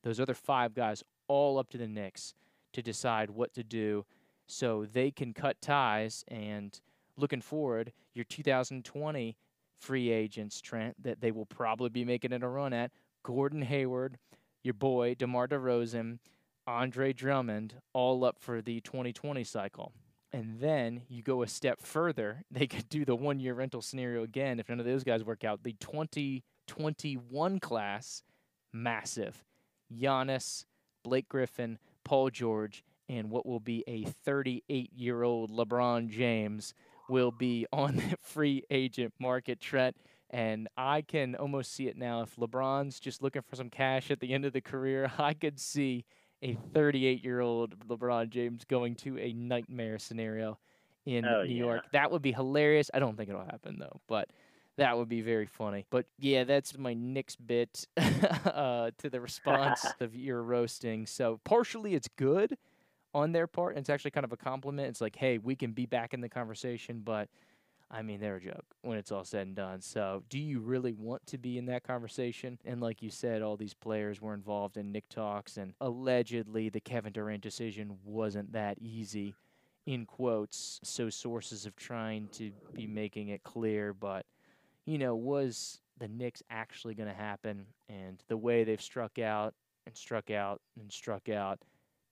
those 0.04 0.20
other 0.20 0.34
five 0.34 0.74
guys, 0.74 1.02
all 1.28 1.58
up 1.58 1.68
to 1.70 1.78
the 1.78 1.86
Knicks 1.86 2.34
to 2.76 2.82
decide 2.82 3.30
what 3.30 3.54
to 3.54 3.64
do 3.64 4.04
so 4.46 4.84
they 4.84 5.10
can 5.10 5.32
cut 5.32 5.60
ties. 5.62 6.24
And 6.28 6.78
looking 7.16 7.40
forward, 7.40 7.90
your 8.14 8.26
2020 8.26 9.36
free 9.80 10.10
agents, 10.10 10.60
Trent, 10.60 11.02
that 11.02 11.22
they 11.22 11.30
will 11.30 11.46
probably 11.46 11.88
be 11.88 12.04
making 12.04 12.32
it 12.32 12.42
a 12.42 12.48
run 12.48 12.74
at 12.74 12.90
Gordon 13.22 13.62
Hayward, 13.62 14.18
your 14.62 14.74
boy, 14.74 15.14
DeMar 15.14 15.48
DeRozan, 15.48 16.18
Andre 16.66 17.14
Drummond, 17.14 17.74
all 17.94 18.24
up 18.24 18.38
for 18.38 18.60
the 18.60 18.80
2020 18.82 19.42
cycle. 19.42 19.92
And 20.32 20.60
then 20.60 21.00
you 21.08 21.22
go 21.22 21.42
a 21.42 21.48
step 21.48 21.80
further, 21.80 22.44
they 22.50 22.66
could 22.66 22.90
do 22.90 23.06
the 23.06 23.16
one 23.16 23.40
year 23.40 23.54
rental 23.54 23.80
scenario 23.80 24.22
again 24.22 24.60
if 24.60 24.68
none 24.68 24.80
of 24.80 24.86
those 24.86 25.02
guys 25.02 25.24
work 25.24 25.44
out. 25.44 25.62
The 25.62 25.76
2021 25.80 27.58
class, 27.58 28.22
massive. 28.70 29.44
Giannis, 29.90 30.66
Blake 31.04 31.28
Griffin, 31.28 31.78
Paul 32.06 32.30
George, 32.30 32.84
and 33.08 33.30
what 33.30 33.44
will 33.46 33.60
be 33.60 33.82
a 33.86 34.04
38 34.04 34.92
year 34.94 35.22
old 35.24 35.50
LeBron 35.50 36.08
James 36.08 36.72
will 37.08 37.32
be 37.32 37.66
on 37.72 37.96
the 37.96 38.16
free 38.22 38.62
agent 38.70 39.12
market, 39.18 39.60
Trent. 39.60 39.96
And 40.30 40.68
I 40.76 41.02
can 41.02 41.34
almost 41.36 41.72
see 41.72 41.86
it 41.88 41.96
now. 41.96 42.22
If 42.22 42.36
LeBron's 42.36 42.98
just 43.00 43.22
looking 43.22 43.42
for 43.42 43.56
some 43.56 43.70
cash 43.70 44.10
at 44.10 44.20
the 44.20 44.32
end 44.32 44.44
of 44.44 44.52
the 44.52 44.60
career, 44.60 45.10
I 45.18 45.34
could 45.34 45.58
see 45.60 46.04
a 46.42 46.54
38 46.74 47.24
year 47.24 47.40
old 47.40 47.78
LeBron 47.88 48.30
James 48.30 48.64
going 48.64 48.94
to 48.96 49.18
a 49.18 49.32
nightmare 49.32 49.98
scenario 49.98 50.58
in 51.06 51.24
Oh, 51.24 51.42
New 51.44 51.54
yeah. 51.54 51.64
York. 51.64 51.84
That 51.92 52.10
would 52.10 52.22
be 52.22 52.32
hilarious. 52.32 52.90
I 52.92 52.98
don't 52.98 53.16
think 53.16 53.28
it'll 53.30 53.44
happen 53.44 53.78
though, 53.78 54.00
but 54.08 54.28
that 54.76 54.96
would 54.96 55.08
be 55.08 55.22
very 55.22 55.46
funny. 55.46 55.86
But 55.90 56.06
yeah, 56.18 56.44
that's 56.44 56.76
my 56.76 56.94
Knicks 56.94 57.36
bit 57.36 57.86
uh, 57.96 58.90
to 58.98 59.10
the 59.10 59.20
response 59.20 59.86
of 60.00 60.14
your 60.14 60.42
roasting. 60.42 61.06
So 61.06 61.40
partially 61.44 61.94
it's 61.94 62.08
good 62.16 62.56
on 63.14 63.32
their 63.32 63.46
part. 63.46 63.74
And 63.74 63.80
it's 63.80 63.90
actually 63.90 64.10
kind 64.10 64.24
of 64.24 64.32
a 64.32 64.36
compliment. 64.36 64.88
It's 64.88 65.00
like, 65.00 65.16
hey, 65.16 65.38
we 65.38 65.56
can 65.56 65.72
be 65.72 65.86
back 65.86 66.12
in 66.12 66.20
the 66.20 66.28
conversation, 66.28 67.00
but 67.02 67.28
I 67.90 68.02
mean, 68.02 68.20
they're 68.20 68.36
a 68.36 68.40
joke 68.40 68.64
when 68.82 68.98
it's 68.98 69.12
all 69.12 69.24
said 69.24 69.46
and 69.46 69.56
done. 69.56 69.80
So, 69.80 70.24
do 70.28 70.38
you 70.38 70.58
really 70.58 70.92
want 70.92 71.24
to 71.28 71.38
be 71.38 71.56
in 71.56 71.66
that 71.66 71.84
conversation? 71.84 72.58
And 72.64 72.80
like 72.80 73.00
you 73.00 73.10
said, 73.10 73.42
all 73.42 73.56
these 73.56 73.74
players 73.74 74.20
were 74.20 74.34
involved 74.34 74.76
in 74.76 74.90
Nick 74.90 75.08
talks, 75.08 75.56
and 75.56 75.72
allegedly 75.80 76.68
the 76.68 76.80
Kevin 76.80 77.12
Durant 77.12 77.42
decision 77.42 77.96
wasn't 78.04 78.52
that 78.52 78.78
easy, 78.80 79.34
in 79.86 80.04
quotes. 80.04 80.80
So, 80.82 81.10
sources 81.10 81.64
have 81.64 81.76
trying 81.76 82.28
to 82.32 82.50
be 82.74 82.88
making 82.88 83.28
it 83.28 83.44
clear, 83.44 83.94
but 83.94 84.26
you 84.86 84.98
know, 84.98 85.14
was 85.14 85.80
the 85.98 86.08
Knicks 86.08 86.42
actually 86.50 86.94
going 86.94 87.08
to 87.08 87.14
happen? 87.14 87.66
And 87.88 88.22
the 88.28 88.36
way 88.36 88.64
they've 88.64 88.80
struck 88.80 89.18
out 89.18 89.54
and 89.86 89.96
struck 89.96 90.30
out 90.30 90.60
and 90.80 90.90
struck 90.90 91.28
out 91.28 91.58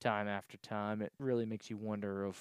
time 0.00 0.28
after 0.28 0.56
time, 0.58 1.00
it 1.00 1.12
really 1.18 1.46
makes 1.46 1.70
you 1.70 1.76
wonder 1.76 2.24
of 2.24 2.38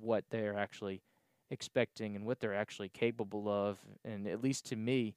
what 0.00 0.24
they're 0.30 0.58
actually 0.58 1.02
expecting 1.50 2.16
and 2.16 2.24
what 2.24 2.40
they're 2.40 2.54
actually 2.54 2.88
capable 2.88 3.48
of. 3.48 3.78
And 4.04 4.26
at 4.26 4.42
least 4.42 4.66
to 4.66 4.76
me, 4.76 5.14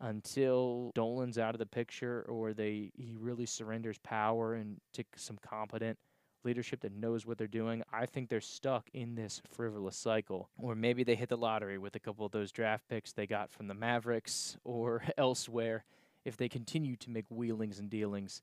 until 0.00 0.90
Dolan's 0.94 1.38
out 1.38 1.54
of 1.54 1.60
the 1.60 1.66
picture 1.66 2.26
or 2.28 2.52
they 2.52 2.90
he 2.96 3.14
really 3.16 3.46
surrenders 3.46 3.98
power 3.98 4.54
and 4.54 4.78
to 4.94 5.04
some 5.16 5.38
competent 5.48 5.96
leadership 6.44 6.80
that 6.80 6.92
knows 6.92 7.26
what 7.26 7.38
they're 7.38 7.46
doing, 7.46 7.82
I 7.92 8.06
think 8.06 8.28
they're 8.28 8.40
stuck 8.40 8.88
in 8.92 9.14
this 9.14 9.40
frivolous 9.48 9.96
cycle. 9.96 10.48
Or 10.58 10.74
maybe 10.74 11.04
they 11.04 11.14
hit 11.14 11.28
the 11.28 11.36
lottery 11.36 11.78
with 11.78 11.94
a 11.96 12.00
couple 12.00 12.26
of 12.26 12.32
those 12.32 12.52
draft 12.52 12.88
picks 12.88 13.12
they 13.12 13.26
got 13.26 13.50
from 13.50 13.68
the 13.68 13.74
Mavericks 13.74 14.56
or 14.64 15.02
elsewhere 15.18 15.84
if 16.24 16.36
they 16.36 16.48
continue 16.48 16.96
to 16.96 17.10
make 17.10 17.26
wheelings 17.30 17.78
and 17.78 17.90
dealings. 17.90 18.42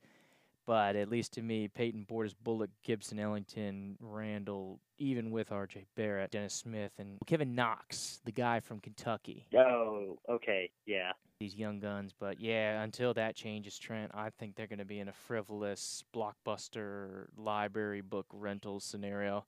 But 0.69 0.95
at 0.95 1.09
least 1.09 1.33
to 1.33 1.41
me, 1.41 1.67
Payton 1.67 2.05
Portis, 2.07 2.35
Bullock, 2.43 2.69
Gibson, 2.83 3.17
Ellington, 3.19 3.97
Randle, 3.99 4.79
even 4.99 5.31
with 5.31 5.51
R.J. 5.51 5.87
Barrett, 5.95 6.29
Dennis 6.29 6.53
Smith, 6.53 6.91
and 6.99 7.17
Kevin 7.25 7.55
Knox, 7.55 8.21
the 8.23 8.31
guy 8.31 8.59
from 8.59 8.79
Kentucky, 8.79 9.47
Oh, 9.57 10.19
okay, 10.29 10.69
yeah. 10.85 11.13
these 11.39 11.55
young 11.55 11.79
guns. 11.79 12.13
But 12.19 12.39
yeah, 12.39 12.83
until 12.83 13.15
that 13.15 13.35
changes, 13.35 13.79
Trent, 13.79 14.11
I 14.13 14.29
think 14.29 14.55
they're 14.55 14.67
going 14.67 14.77
to 14.77 14.85
be 14.85 14.99
in 14.99 15.07
a 15.07 15.11
frivolous 15.11 16.03
blockbuster 16.15 17.25
library 17.35 18.01
book 18.01 18.27
rental 18.31 18.79
scenario 18.79 19.45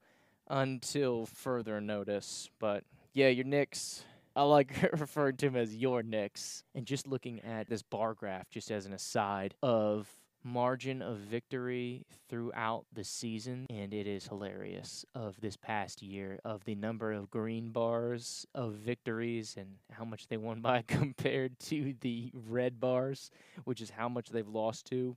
until 0.49 1.27
further 1.27 1.79
notice. 1.79 2.49
But 2.57 2.84
yeah, 3.13 3.27
your 3.27 3.45
Knicks. 3.45 4.03
I 4.36 4.41
like 4.41 4.73
referring 4.99 5.38
to 5.38 5.47
him 5.47 5.55
as 5.55 5.75
your 5.75 6.01
Knicks. 6.01 6.63
And 6.73 6.88
just 6.88 7.05
looking 7.05 7.41
at 7.41 7.69
this 7.69 7.84
bar 7.84 8.15
graph, 8.15 8.49
just 8.49 8.71
as 8.71 8.88
an 8.88 8.93
aside, 8.93 9.53
of 9.62 10.10
margin 10.43 11.01
of 11.01 11.17
victory 11.17 12.06
throughout 12.30 12.86
the 12.93 13.04
season, 13.04 13.65
and 13.69 13.93
it 13.93 14.08
is 14.08 14.27
hilarious 14.27 15.06
of 15.13 15.39
this 15.41 15.56
past 15.56 16.01
year 16.01 16.39
of 16.43 16.63
the 16.65 16.75
number 16.75 17.12
of 17.12 17.30
green 17.30 17.69
bars 17.69 18.45
of 18.56 18.73
victories 18.73 19.56
and 19.58 19.75
how 19.91 20.04
much 20.04 20.27
they 20.27 20.38
won 20.38 20.62
by 20.62 20.82
compared 20.88 21.60
to 21.60 21.93
the 22.01 22.32
red 22.34 22.80
bars, 22.80 23.30
which 23.63 23.82
is 23.82 23.91
how 23.91 24.10
much 24.10 24.30
they've 24.30 24.47
lost 24.47 24.86
to. 24.88 25.15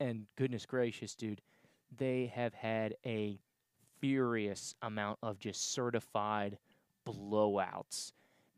And 0.00 0.26
goodness 0.36 0.64
gracious, 0.64 1.14
dude, 1.14 1.40
they 1.96 2.32
have 2.34 2.54
had 2.54 2.94
a 3.04 3.38
furious 4.00 4.74
amount 4.82 5.18
of 5.22 5.38
just 5.38 5.72
certified 5.72 6.58
blowouts. 7.06 8.12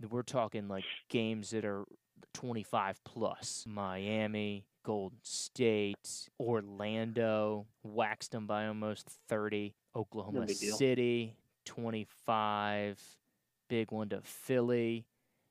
We're 0.09 0.23
talking 0.23 0.69
like 0.69 0.85
games 1.09 1.51
that 1.51 1.65
are 1.65 1.85
25 2.35 3.03
plus. 3.05 3.65
Miami, 3.67 4.67
Golden 4.83 5.19
State, 5.23 6.29
Orlando 6.39 7.67
waxed 7.83 8.33
them 8.33 8.47
by 8.47 8.67
almost 8.67 9.09
30. 9.29 9.75
Oklahoma 9.95 10.47
deal. 10.47 10.77
City, 10.77 11.37
25. 11.65 13.01
Big 13.69 13.91
one 13.93 14.09
to 14.09 14.21
Philly. 14.23 15.07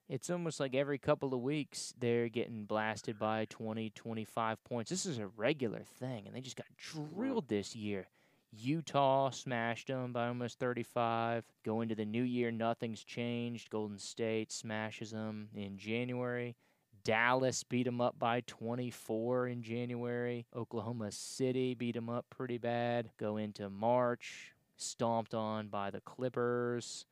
It's 0.10 0.30
almost 0.30 0.60
like 0.60 0.74
every 0.74 0.98
couple 0.98 1.34
of 1.36 1.42
weeks 1.42 1.94
they're 2.00 2.30
getting 2.30 2.66
blasted 2.66 3.20
by 3.20 3.46
20, 3.50 3.92
25 3.92 4.64
points. 4.64 4.90
This 4.90 5.06
is 5.06 5.20
a 5.20 5.28
regular 5.28 5.84
thing, 6.00 6.26
and 6.26 6.36
they 6.36 6.42
just 6.42 6.56
got 6.56 6.66
drilled 6.78 7.48
this 7.48 7.76
year. 7.76 8.08
Utah 8.52 9.30
smashed 9.30 9.88
them 9.88 10.12
by 10.12 10.28
almost 10.28 10.58
35. 10.58 11.44
Go 11.64 11.82
into 11.82 11.94
the 11.94 12.06
new 12.06 12.24
year, 12.24 12.50
nothing's 12.50 13.04
changed. 13.04 13.70
Golden 13.70 14.00
State 14.00 14.52
smashes 14.52 15.12
them 15.12 15.50
in 15.56 15.78
January. 15.78 16.56
Dallas 17.04 17.64
beat 17.64 17.84
them 17.84 18.02
up 18.02 18.18
by 18.20 18.42
24 18.48 19.48
in 19.48 19.62
January. 19.64 20.46
Oklahoma 20.56 21.12
City 21.12 21.74
beat 21.74 21.96
them 21.96 22.10
up 22.10 22.26
pretty 22.30 22.58
bad. 22.58 23.10
Go 23.18 23.38
into 23.38 23.70
March, 23.70 24.54
stomped 24.78 25.34
on 25.34 25.68
by 25.68 25.90
the 25.92 26.02
Clippers, 26.02 27.06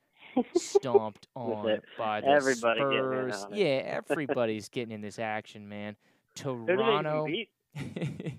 stomped 0.55 1.27
on 1.35 1.79
by 1.97 2.21
the 2.21 2.27
Everybody 2.27 2.79
Spurs. 2.81 3.45
Yeah, 3.51 4.01
everybody's 4.09 4.69
getting 4.69 4.91
in 4.93 5.01
this 5.01 5.19
action, 5.19 5.67
man. 5.69 5.95
Who 6.43 6.65
did 6.65 6.77
they 6.79 6.83
even 6.83 7.03
Toronto. 7.03 7.25
beat? 7.25 7.49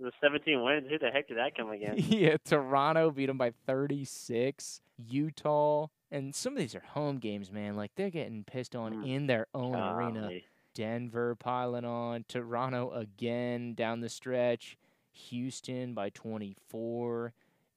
The, 0.00 0.06
the 0.06 0.12
17 0.22 0.64
wins. 0.64 0.86
Who 0.88 0.98
the 0.98 1.10
heck 1.10 1.28
did 1.28 1.36
that 1.36 1.54
come 1.54 1.70
against? 1.70 2.08
yeah, 2.08 2.38
Toronto 2.44 3.10
beat 3.10 3.26
them 3.26 3.36
by 3.38 3.52
36. 3.66 4.80
Utah 5.08 5.86
And 6.10 6.34
some 6.34 6.54
of 6.54 6.58
these 6.58 6.74
are 6.74 6.80
home 6.80 7.18
games, 7.18 7.52
man. 7.52 7.76
Like 7.76 7.90
they're 7.96 8.10
getting 8.10 8.42
pissed 8.44 8.74
on 8.74 8.94
Mm. 9.04 9.08
in 9.08 9.26
their 9.26 9.46
own 9.54 9.72
Golly. 9.72 10.04
arena. 10.04 10.30
Denver 10.74 11.34
piling 11.34 11.84
on, 11.84 12.24
Toronto 12.28 12.92
again 12.92 13.74
down 13.74 14.00
the 14.00 14.08
stretch, 14.08 14.76
Houston 15.12 15.94
by 15.94 16.10
24, 16.10 17.32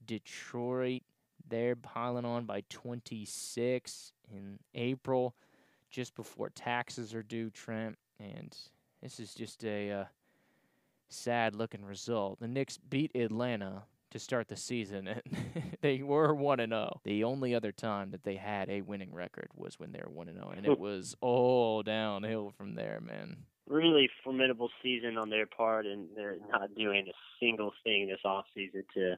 Detroit 0.05 1.03
they're 1.47 1.75
piling 1.75 2.25
on 2.25 2.45
by 2.45 2.63
26 2.69 4.11
in 4.31 4.59
April, 4.75 5.35
just 5.89 6.15
before 6.15 6.49
taxes 6.49 7.13
are 7.13 7.23
due, 7.23 7.49
Trent. 7.49 7.97
And 8.19 8.55
this 9.01 9.19
is 9.19 9.33
just 9.33 9.63
a 9.63 9.91
uh, 9.91 10.05
sad 11.09 11.55
looking 11.55 11.83
result. 11.83 12.39
The 12.39 12.47
Knicks 12.47 12.77
beat 12.77 13.15
Atlanta 13.15 13.83
to 14.13 14.19
start 14.19 14.47
the 14.47 14.55
season, 14.55 15.07
and 15.07 15.21
they 15.81 16.01
were 16.01 16.33
1 16.33 16.59
and 16.59 16.71
0. 16.71 17.01
The 17.03 17.23
only 17.23 17.53
other 17.53 17.71
time 17.71 18.11
that 18.11 18.23
they 18.23 18.35
had 18.35 18.69
a 18.69 18.81
winning 18.81 19.13
record 19.13 19.49
was 19.55 19.79
when 19.79 19.91
they 19.91 19.99
were 19.99 20.11
1 20.11 20.29
and 20.29 20.37
0, 20.37 20.53
and 20.55 20.65
it 20.65 20.79
was 20.79 21.15
all 21.19 21.83
downhill 21.83 22.53
from 22.55 22.75
there, 22.75 23.01
man. 23.01 23.37
Really 23.67 24.09
formidable 24.23 24.69
season 24.81 25.17
on 25.17 25.29
their 25.29 25.47
part, 25.47 25.85
and 25.85 26.07
they're 26.15 26.37
not 26.51 26.75
doing 26.75 27.07
a 27.07 27.13
single 27.39 27.73
thing 27.83 28.07
this 28.07 28.19
off 28.23 28.45
season 28.55 28.83
to 28.93 29.15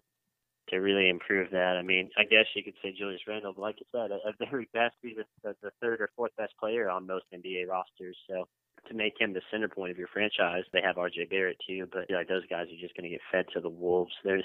to 0.70 0.78
really 0.78 1.10
improve 1.10 1.52
that. 1.52 1.78
I 1.78 1.84
mean, 1.84 2.10
I 2.18 2.24
guess 2.24 2.46
you 2.56 2.64
could 2.64 2.74
say 2.82 2.92
Julius 2.98 3.22
Randle, 3.28 3.54
but 3.54 3.62
like 3.62 3.76
you 3.80 3.86
said, 3.92 4.12
at, 4.12 4.20
at 4.28 4.50
very 4.50 4.68
best, 4.74 4.96
he's 5.00 5.16
the, 5.44 5.56
the 5.62 5.70
third 5.80 6.02
or 6.02 6.10
fourth 6.16 6.32
best 6.38 6.54
player 6.60 6.90
on 6.90 7.06
most 7.06 7.26
NBA 7.32 7.68
rosters. 7.68 8.18
So 8.28 8.48
to 8.88 8.94
make 8.94 9.20
him 9.20 9.34
the 9.34 9.42
center 9.52 9.68
point 9.68 9.92
of 9.92 9.98
your 9.98 10.08
franchise, 10.08 10.64
they 10.72 10.82
have 10.82 10.96
RJ 10.96 11.30
Barrett 11.30 11.58
too, 11.68 11.88
but 11.92 12.10
like 12.10 12.28
those 12.28 12.46
guys 12.48 12.68
are 12.68 12.82
just 12.82 12.96
going 12.96 13.10
to 13.10 13.10
get 13.10 13.22
fed 13.32 13.46
to 13.54 13.60
the 13.62 13.70
wolves. 13.70 14.14
They're 14.24 14.42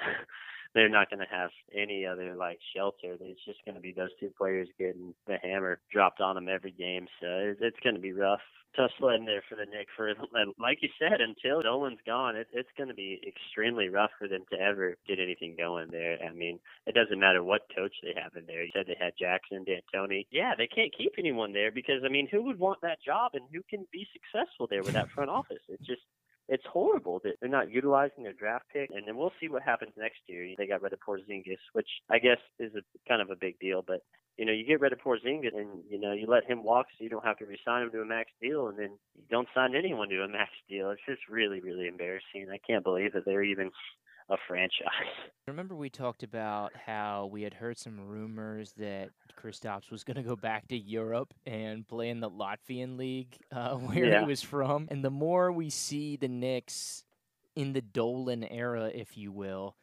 they're 0.75 0.89
not 0.89 1.11
going 1.11 1.21
to 1.21 1.35
have 1.35 1.51
any 1.75 2.07
other 2.07 2.35
like 2.35 2.59
shelter. 2.75 3.17
It's 3.21 3.45
just 3.45 3.65
going 3.65 3.75
to 3.75 3.81
be 3.81 3.93
those 3.93 4.11
two 4.21 4.31
players 4.37 4.69
getting 4.79 5.15
the 5.27 5.37
hammer 5.43 5.81
dropped 5.93 6.21
on 6.21 6.37
them 6.37 6.49
every 6.49 6.73
game. 6.73 7.07
So 7.21 7.55
it's 7.61 7.81
going 7.83 7.97
to 7.97 8.01
be 8.01 8.13
rough. 8.13 8.41
Tough 8.77 8.93
sledding 9.01 9.27
there 9.27 9.43
for 9.49 9.57
the 9.57 9.67
Knicks. 9.67 9.91
For 9.97 10.15
like 10.61 10.79
you 10.81 10.91
said, 10.97 11.21
until 11.21 11.61
Dolan's 11.61 11.99
gone, 12.07 12.37
it, 12.37 12.47
it's 12.53 12.69
going 12.79 12.89
to 12.89 12.95
be 12.95 13.21
extremely 13.27 13.89
rough 13.89 14.11
for 14.17 14.29
them 14.29 14.45
to 14.53 14.61
ever 14.61 14.97
get 15.09 15.19
anything 15.19 15.57
going 15.59 15.89
there. 15.91 16.19
I 16.25 16.33
mean, 16.33 16.61
it 16.87 16.95
doesn't 16.95 17.19
matter 17.19 17.43
what 17.43 17.63
coach 17.77 17.95
they 18.01 18.15
have 18.23 18.31
in 18.37 18.47
there. 18.47 18.63
You 18.63 18.71
said 18.73 18.87
they 18.87 18.97
had 18.99 19.15
Jackson, 19.19 19.65
D'Antoni. 19.65 20.27
Yeah, 20.31 20.53
they 20.57 20.69
can't 20.69 20.95
keep 20.97 21.15
anyone 21.19 21.53
there 21.53 21.73
because 21.73 22.03
I 22.05 22.09
mean, 22.09 22.29
who 22.31 22.45
would 22.45 22.61
want 22.61 22.81
that 22.83 23.03
job 23.05 23.33
and 23.35 23.43
who 23.53 23.63
can 23.69 23.87
be 23.93 24.07
successful 24.13 24.69
there 24.71 24.85
with 24.85 24.95
that 24.95 25.11
front 25.11 25.31
office? 25.31 25.63
It's 25.69 25.85
just 25.85 26.03
it's 26.51 26.67
horrible 26.71 27.21
that 27.23 27.35
they're 27.41 27.49
not 27.49 27.71
utilizing 27.71 28.25
their 28.25 28.33
draft 28.33 28.65
pick. 28.73 28.91
And 28.93 29.07
then 29.07 29.17
we'll 29.17 29.33
see 29.41 29.49
what 29.49 29.63
happens 29.63 29.93
next 29.97 30.19
year. 30.27 30.53
They 30.59 30.67
got 30.67 30.83
rid 30.83 30.93
of 30.93 30.99
Porzingis, 30.99 31.63
which 31.73 31.89
I 32.11 32.19
guess 32.19 32.39
is 32.59 32.73
a 32.75 32.83
kind 33.09 33.23
of 33.23 33.31
a 33.31 33.37
big 33.37 33.59
deal. 33.61 33.83
But 33.87 34.03
you 34.37 34.45
know, 34.45 34.53
you 34.53 34.67
get 34.67 34.81
rid 34.81 34.93
of 34.93 34.99
Porzingis 34.99 35.57
and 35.57 35.85
you 35.89 36.01
know 36.01 36.13
you 36.13 36.27
let 36.27 36.45
him 36.45 36.65
walk, 36.65 36.87
so 36.91 37.05
you 37.05 37.11
don't 37.11 37.25
have 37.25 37.39
to 37.39 37.47
resign 37.47 37.85
him 37.85 37.93
to 37.93 38.01
a 38.01 38.05
max 38.05 38.31
deal, 38.43 38.67
and 38.67 38.79
then 38.79 38.91
you 39.15 39.23
don't 39.31 39.49
sign 39.55 39.77
anyone 39.77 40.09
to 40.09 40.23
a 40.23 40.29
max 40.29 40.51
deal. 40.69 40.91
It's 40.91 41.01
just 41.09 41.29
really, 41.31 41.61
really 41.61 41.87
embarrassing. 41.87 42.49
I 42.53 42.59
can't 42.67 42.85
believe 42.85 43.13
that 43.13 43.25
they're 43.25 43.45
even 43.45 43.71
a 44.31 44.37
franchise. 44.49 44.87
Remember 45.49 45.75
we 45.75 45.90
talked 45.90 46.23
about 46.23 46.73
how 46.87 47.29
we 47.33 47.43
had 47.43 47.55
heard 47.55 47.77
some 47.79 48.01
rumors 48.01 48.73
that 48.77 49.11
Kristaps 49.37 49.90
was 49.90 50.05
going 50.05 50.16
to 50.16 50.23
go 50.23 50.37
back 50.37 50.69
to 50.69 50.77
Europe 50.79 51.35
and 51.47 51.87
play 51.87 52.09
in 52.11 52.21
the 52.21 52.31
Latvian 52.31 52.97
league 52.97 53.37
uh, 53.53 53.75
where 53.77 54.07
Yeah. 54.07 54.21
he 54.21 54.27
was 54.27 54.43
from. 54.43 54.87
And 54.90 55.05
the 55.05 55.11
more 55.11 55.51
we 55.51 55.71
see 55.71 56.16
the 56.16 56.29
Knicks 56.29 57.05
in 57.57 57.73
the 57.73 57.81
Dolan 57.81 58.45
era, 58.45 58.90
if 58.95 59.16
you 59.16 59.33
will, 59.33 59.75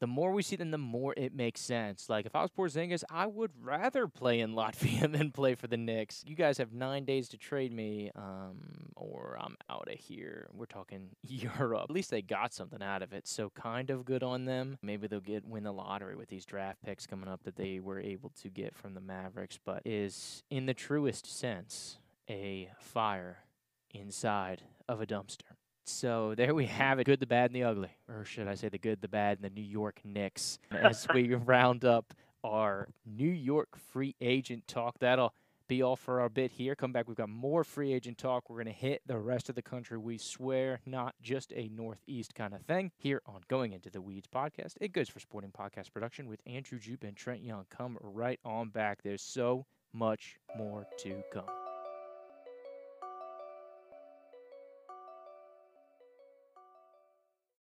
the 0.00 0.06
more 0.06 0.32
we 0.32 0.42
see 0.42 0.56
them, 0.56 0.70
the 0.70 0.78
more 0.78 1.14
it 1.16 1.34
makes 1.34 1.60
sense. 1.60 2.08
Like 2.08 2.24
if 2.24 2.34
I 2.34 2.40
was 2.40 2.50
Porzingis, 2.50 3.04
I 3.10 3.26
would 3.26 3.52
rather 3.62 4.08
play 4.08 4.40
in 4.40 4.54
Latvia 4.54 5.10
than 5.16 5.30
play 5.30 5.54
for 5.54 5.66
the 5.66 5.76
Knicks. 5.76 6.24
You 6.26 6.34
guys 6.34 6.58
have 6.58 6.72
nine 6.72 7.04
days 7.04 7.28
to 7.28 7.36
trade 7.36 7.72
me, 7.72 8.10
um, 8.16 8.90
or 8.96 9.36
I'm 9.38 9.56
out 9.68 9.88
of 9.92 9.98
here. 9.98 10.48
We're 10.52 10.64
talking 10.66 11.10
Europe. 11.22 11.84
At 11.84 11.90
least 11.90 12.10
they 12.10 12.22
got 12.22 12.54
something 12.54 12.82
out 12.82 13.02
of 13.02 13.12
it, 13.12 13.28
so 13.28 13.50
kind 13.50 13.90
of 13.90 14.06
good 14.06 14.22
on 14.22 14.46
them. 14.46 14.78
Maybe 14.82 15.06
they'll 15.06 15.20
get 15.20 15.46
win 15.46 15.64
the 15.64 15.72
lottery 15.72 16.16
with 16.16 16.28
these 16.28 16.46
draft 16.46 16.82
picks 16.82 17.06
coming 17.06 17.28
up 17.28 17.42
that 17.44 17.56
they 17.56 17.78
were 17.78 18.00
able 18.00 18.32
to 18.42 18.48
get 18.48 18.74
from 18.74 18.94
the 18.94 19.00
Mavericks. 19.00 19.58
But 19.62 19.82
is 19.84 20.42
in 20.50 20.64
the 20.66 20.74
truest 20.74 21.26
sense 21.26 21.98
a 22.28 22.70
fire 22.78 23.44
inside 23.92 24.62
of 24.88 25.00
a 25.00 25.06
dumpster. 25.06 25.56
So 25.84 26.34
there 26.36 26.54
we 26.54 26.66
have 26.66 26.98
it. 26.98 27.04
Good, 27.04 27.20
the 27.20 27.26
bad, 27.26 27.50
and 27.50 27.54
the 27.54 27.64
ugly. 27.64 27.90
Or 28.08 28.24
should 28.24 28.48
I 28.48 28.54
say 28.54 28.68
the 28.68 28.78
good, 28.78 29.00
the 29.00 29.08
bad, 29.08 29.38
and 29.38 29.44
the 29.44 29.54
New 29.60 29.66
York 29.66 30.00
Knicks 30.04 30.58
as 30.70 31.06
we 31.12 31.34
round 31.34 31.84
up 31.84 32.14
our 32.44 32.88
New 33.04 33.30
York 33.30 33.76
free 33.76 34.14
agent 34.20 34.66
talk. 34.66 34.98
That'll 34.98 35.34
be 35.68 35.82
all 35.82 35.96
for 35.96 36.20
our 36.20 36.28
bit 36.28 36.50
here. 36.50 36.74
Come 36.74 36.92
back. 36.92 37.06
We've 37.06 37.16
got 37.16 37.28
more 37.28 37.62
free 37.62 37.92
agent 37.92 38.18
talk. 38.18 38.50
We're 38.50 38.56
going 38.56 38.66
to 38.66 38.72
hit 38.72 39.02
the 39.06 39.18
rest 39.18 39.48
of 39.48 39.54
the 39.54 39.62
country. 39.62 39.98
We 39.98 40.18
swear, 40.18 40.80
not 40.84 41.14
just 41.22 41.52
a 41.52 41.68
Northeast 41.68 42.34
kind 42.34 42.54
of 42.54 42.62
thing. 42.62 42.90
Here 42.96 43.22
on 43.24 43.40
Going 43.48 43.72
Into 43.72 43.88
the 43.88 44.00
Weeds 44.00 44.26
podcast, 44.26 44.74
it 44.80 44.92
goes 44.92 45.08
for 45.08 45.20
Sporting 45.20 45.52
Podcast 45.52 45.92
Production 45.92 46.28
with 46.28 46.40
Andrew 46.44 46.80
Joop 46.80 47.04
and 47.04 47.16
Trent 47.16 47.42
Young. 47.42 47.66
Come 47.70 47.98
right 48.00 48.40
on 48.44 48.70
back. 48.70 49.02
There's 49.02 49.22
so 49.22 49.64
much 49.92 50.38
more 50.56 50.86
to 51.04 51.22
come. 51.32 51.69